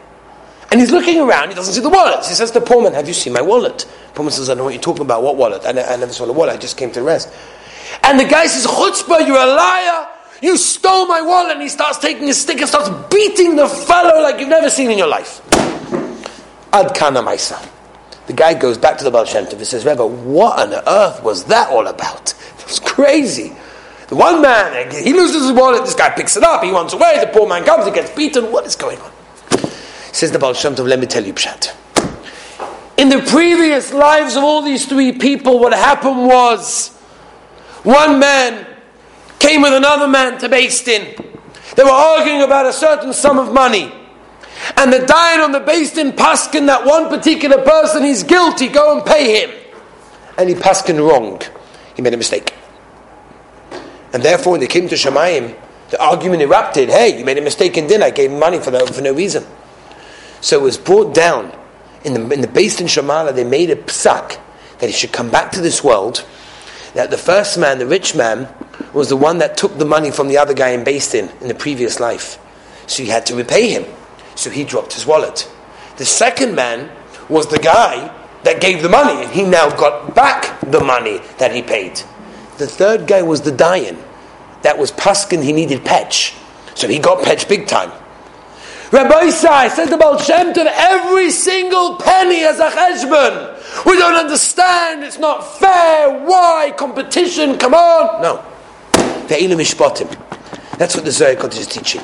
And 0.71 0.79
he's 0.79 0.91
looking 0.91 1.19
around, 1.19 1.49
he 1.49 1.55
doesn't 1.55 1.73
see 1.73 1.81
the 1.81 1.89
wallet. 1.89 2.25
He 2.25 2.33
says 2.33 2.51
to 2.51 2.59
the 2.59 2.65
poor 2.65 2.81
man, 2.81 2.93
Have 2.93 3.07
you 3.07 3.13
seen 3.13 3.33
my 3.33 3.41
wallet? 3.41 3.79
The 3.79 4.13
poor 4.13 4.23
man 4.23 4.31
says, 4.31 4.49
I 4.49 4.53
don't 4.53 4.59
know 4.59 4.63
what 4.65 4.73
you're 4.73 4.81
talking 4.81 5.01
about. 5.01 5.23
What 5.23 5.35
wallet? 5.35 5.63
I, 5.65 5.69
I 5.69 5.95
never 5.97 6.13
saw 6.13 6.25
the 6.25 6.33
wallet, 6.33 6.55
I 6.55 6.57
just 6.57 6.77
came 6.77 6.91
to 6.91 7.01
rest. 7.01 7.31
And 8.03 8.19
the 8.19 8.25
guy 8.25 8.47
says, 8.47 8.65
Chutzpah, 8.65 9.25
you're 9.25 9.37
a 9.37 9.45
liar. 9.45 10.07
You 10.41 10.57
stole 10.57 11.07
my 11.07 11.21
wallet. 11.21 11.53
And 11.53 11.61
he 11.61 11.69
starts 11.69 11.97
taking 11.97 12.27
his 12.27 12.41
stick 12.41 12.59
and 12.59 12.67
starts 12.67 12.89
beating 13.13 13.55
the 13.55 13.67
fellow 13.67 14.21
like 14.21 14.39
you've 14.39 14.49
never 14.49 14.69
seen 14.69 14.91
in 14.91 14.97
your 14.97 15.07
life. 15.07 15.41
Ad 16.71 16.95
kana 16.95 17.21
maisa. 17.21 17.67
The 18.27 18.33
guy 18.33 18.53
goes 18.53 18.77
back 18.77 18.97
to 18.99 19.03
the 19.03 19.09
Baal 19.09 19.25
Shem 19.25 19.45
Tov 19.45 19.53
and 19.53 19.65
says, 19.65 19.85
Rebbe, 19.85 20.05
what 20.05 20.59
on 20.59 20.83
earth 20.87 21.23
was 21.23 21.45
that 21.45 21.69
all 21.69 21.87
about? 21.87 22.33
It 22.59 22.73
was 22.73 22.79
crazy. 22.79 23.55
The 24.09 24.15
one 24.15 24.43
man, 24.43 24.91
he 24.91 25.11
loses 25.11 25.41
his 25.41 25.51
wallet, 25.51 25.83
this 25.85 25.95
guy 25.95 26.11
picks 26.11 26.37
it 26.37 26.43
up, 26.43 26.63
he 26.63 26.69
runs 26.69 26.93
away, 26.93 27.17
the 27.19 27.25
poor 27.33 27.49
man 27.49 27.63
comes, 27.63 27.85
he 27.85 27.91
gets 27.91 28.15
beaten. 28.15 28.51
What 28.51 28.67
is 28.67 28.75
going 28.75 28.99
on? 28.99 29.11
Says 30.11 30.31
the 30.31 30.37
Baal 30.37 30.53
Shem 30.53 30.75
Tov, 30.75 30.87
let 30.87 30.99
me 30.99 31.07
tell 31.07 31.25
you 31.25 31.33
Pshat. 31.33 31.75
In 32.99 33.09
the 33.09 33.23
previous 33.27 33.91
lives 33.91 34.35
of 34.35 34.43
all 34.43 34.61
these 34.61 34.85
three 34.85 35.13
people, 35.13 35.57
what 35.57 35.73
happened 35.73 36.27
was 36.27 36.98
one 37.89 38.19
man 38.19 38.67
came 39.39 39.61
with 39.61 39.73
another 39.73 40.07
man 40.07 40.39
to 40.39 40.47
Din. 40.47 41.15
They 41.75 41.83
were 41.83 41.89
arguing 41.89 42.41
about 42.41 42.65
a 42.65 42.73
certain 42.73 43.13
sum 43.13 43.39
of 43.39 43.53
money. 43.53 43.91
And 44.77 44.93
the 44.93 45.05
dying 45.05 45.41
on 45.41 45.51
the 45.51 45.59
Din 45.59 46.11
paskin 46.11 46.67
that 46.67 46.85
one 46.85 47.09
particular 47.09 47.63
person 47.63 48.03
he's 48.03 48.23
guilty, 48.23 48.67
go 48.67 48.95
and 48.95 49.05
pay 49.05 49.41
him. 49.41 49.51
And 50.37 50.49
he 50.49 50.55
paskin 50.55 50.99
wrong. 50.99 51.41
He 51.95 52.01
made 52.01 52.13
a 52.13 52.17
mistake. 52.17 52.53
And 54.13 54.23
therefore, 54.23 54.51
when 54.51 54.61
they 54.61 54.67
came 54.67 54.87
to 54.89 54.95
Shemayim, 54.95 55.55
the 55.89 56.01
argument 56.01 56.41
erupted. 56.41 56.89
Hey, 56.89 57.17
you 57.17 57.25
made 57.25 57.37
a 57.37 57.41
mistake 57.41 57.77
in 57.77 57.87
din. 57.87 58.03
I 58.03 58.11
gave 58.11 58.31
money 58.31 58.59
for, 58.59 58.71
no, 58.71 58.85
for 58.85 59.01
no 59.01 59.13
reason. 59.13 59.45
So 60.41 60.59
it 60.59 60.63
was 60.63 60.77
brought 60.77 61.13
down 61.13 61.55
in 62.03 62.13
the, 62.13 62.33
in 62.33 62.41
the 62.41 62.47
Beis 62.47 62.77
Din 62.77 62.87
Shamala. 62.87 63.33
They 63.33 63.43
made 63.43 63.69
a 63.69 63.75
psak 63.75 64.39
that 64.79 64.87
he 64.87 64.91
should 64.91 65.11
come 65.11 65.29
back 65.29 65.51
to 65.53 65.61
this 65.61 65.83
world. 65.83 66.25
That 66.93 67.11
the 67.11 67.17
first 67.17 67.57
man, 67.57 67.79
the 67.79 67.85
rich 67.85 68.15
man, 68.15 68.47
was 68.93 69.09
the 69.09 69.17
one 69.17 69.37
that 69.39 69.57
took 69.57 69.77
the 69.77 69.85
money 69.85 70.11
from 70.11 70.27
the 70.27 70.37
other 70.37 70.53
guy 70.53 70.69
in 70.69 70.83
Din 70.83 71.29
in 71.41 71.47
the 71.47 71.55
previous 71.55 71.99
life. 71.99 72.37
So 72.87 73.03
he 73.03 73.09
had 73.09 73.25
to 73.27 73.35
repay 73.35 73.69
him. 73.69 73.85
So 74.35 74.49
he 74.49 74.63
dropped 74.63 74.93
his 74.93 75.05
wallet. 75.05 75.49
The 75.97 76.05
second 76.05 76.55
man 76.55 76.89
was 77.27 77.47
the 77.47 77.59
guy 77.59 78.15
that 78.43 78.61
gave 78.61 78.81
the 78.81 78.89
money, 78.89 79.23
and 79.23 79.31
he 79.31 79.43
now 79.43 79.69
got 79.69 80.15
back 80.15 80.59
the 80.61 80.79
money 80.79 81.19
that 81.37 81.53
he 81.53 81.61
paid. 81.61 82.01
The 82.57 82.67
third 82.67 83.05
guy 83.07 83.21
was 83.21 83.41
the 83.41 83.51
Dayan. 83.51 84.01
That 84.63 84.77
was 84.77 84.91
Paskin, 84.91 85.43
he 85.43 85.53
needed 85.53 85.81
Petch. 85.83 86.35
So 86.75 86.87
he 86.87 86.99
got 86.99 87.23
Petch 87.23 87.47
big 87.47 87.67
time. 87.67 87.91
Rabbi 88.91 89.27
Isai 89.27 89.69
said 89.69 89.93
about 89.93 90.21
Shem 90.21 90.53
Tov, 90.53 90.65
every 90.65 91.29
single 91.29 91.97
penny 91.97 92.43
as 92.43 92.59
a 92.59 92.69
cheshbon. 92.71 93.58
We 93.85 93.97
don't 93.97 94.15
understand, 94.15 95.03
it's 95.03 95.17
not 95.17 95.41
fair, 95.59 96.25
why? 96.25 96.73
Competition, 96.77 97.57
come 97.57 97.73
on. 97.73 98.21
No. 98.21 98.43
That's 99.27 100.95
what 100.95 101.05
the 101.05 101.11
Zohar 101.11 101.35
Kodesh 101.35 101.59
is 101.59 101.67
teaching. 101.67 102.01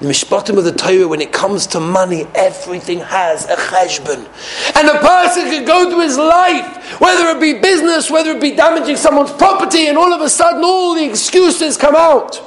The 0.00 0.06
Mishpatim 0.06 0.56
of 0.56 0.64
the 0.64 0.72
Torah, 0.72 1.06
when 1.08 1.20
it 1.20 1.32
comes 1.32 1.66
to 1.68 1.80
money, 1.80 2.26
everything 2.34 3.00
has 3.00 3.44
a 3.46 3.56
cheshbon. 3.56 4.26
And 4.74 4.88
a 4.88 4.98
person 4.98 5.44
can 5.50 5.66
go 5.66 5.90
through 5.90 6.00
his 6.00 6.16
life, 6.16 7.00
whether 7.00 7.28
it 7.36 7.40
be 7.40 7.60
business, 7.60 8.10
whether 8.10 8.30
it 8.30 8.40
be 8.40 8.52
damaging 8.56 8.96
someone's 8.96 9.32
property, 9.32 9.88
and 9.88 9.98
all 9.98 10.12
of 10.14 10.22
a 10.22 10.28
sudden 10.30 10.64
all 10.64 10.94
the 10.94 11.04
excuses 11.04 11.76
come 11.76 11.94
out. 11.94 12.40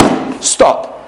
Stop. 0.44 1.00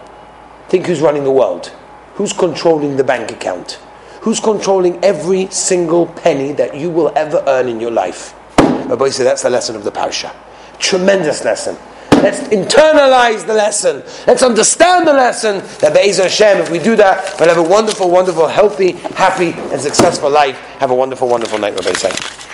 Think 0.70 0.86
who's 0.86 1.02
running 1.02 1.24
the 1.24 1.32
world. 1.32 1.72
Who's 2.16 2.32
controlling 2.32 2.96
the 2.98 3.04
bank 3.04 3.32
account? 3.32 3.80
Who's 4.26 4.40
controlling 4.40 5.04
every 5.06 5.46
single 5.52 6.08
penny 6.08 6.52
that 6.54 6.76
you 6.76 6.90
will 6.90 7.14
ever 7.16 7.44
earn 7.46 7.70
in 7.70 7.80
your 7.80 7.92
life? 7.92 8.34
Rabbi 8.58 9.10
said 9.10 9.28
that's 9.28 9.44
the 9.44 9.52
lesson 9.52 9.76
of 9.76 9.84
the 9.84 9.92
parsha. 9.92 10.34
Tremendous 10.80 11.46
lesson. 11.46 11.78
Let's 12.10 12.40
internalize 12.48 13.46
the 13.46 13.54
lesson. 13.54 14.02
Let's 14.26 14.42
understand 14.42 15.08
the 15.08 15.14
lesson 15.14 15.58
that 15.78 15.94
Be'ez 15.94 16.18
Hashem, 16.18 16.58
if 16.58 16.72
we 16.72 16.80
do 16.80 16.96
that, 16.96 17.40
we'll 17.40 17.50
have 17.50 17.60
a 17.60 17.70
wonderful, 17.70 18.10
wonderful, 18.10 18.48
healthy, 18.48 18.94
happy, 19.14 19.52
and 19.52 19.80
successful 19.80 20.32
life. 20.32 20.58
Have 20.80 20.90
a 20.90 20.96
wonderful, 20.96 21.30
wonderful 21.30 21.60
night, 21.60 21.76
Rabbi 21.76 21.94
say. 21.94 22.45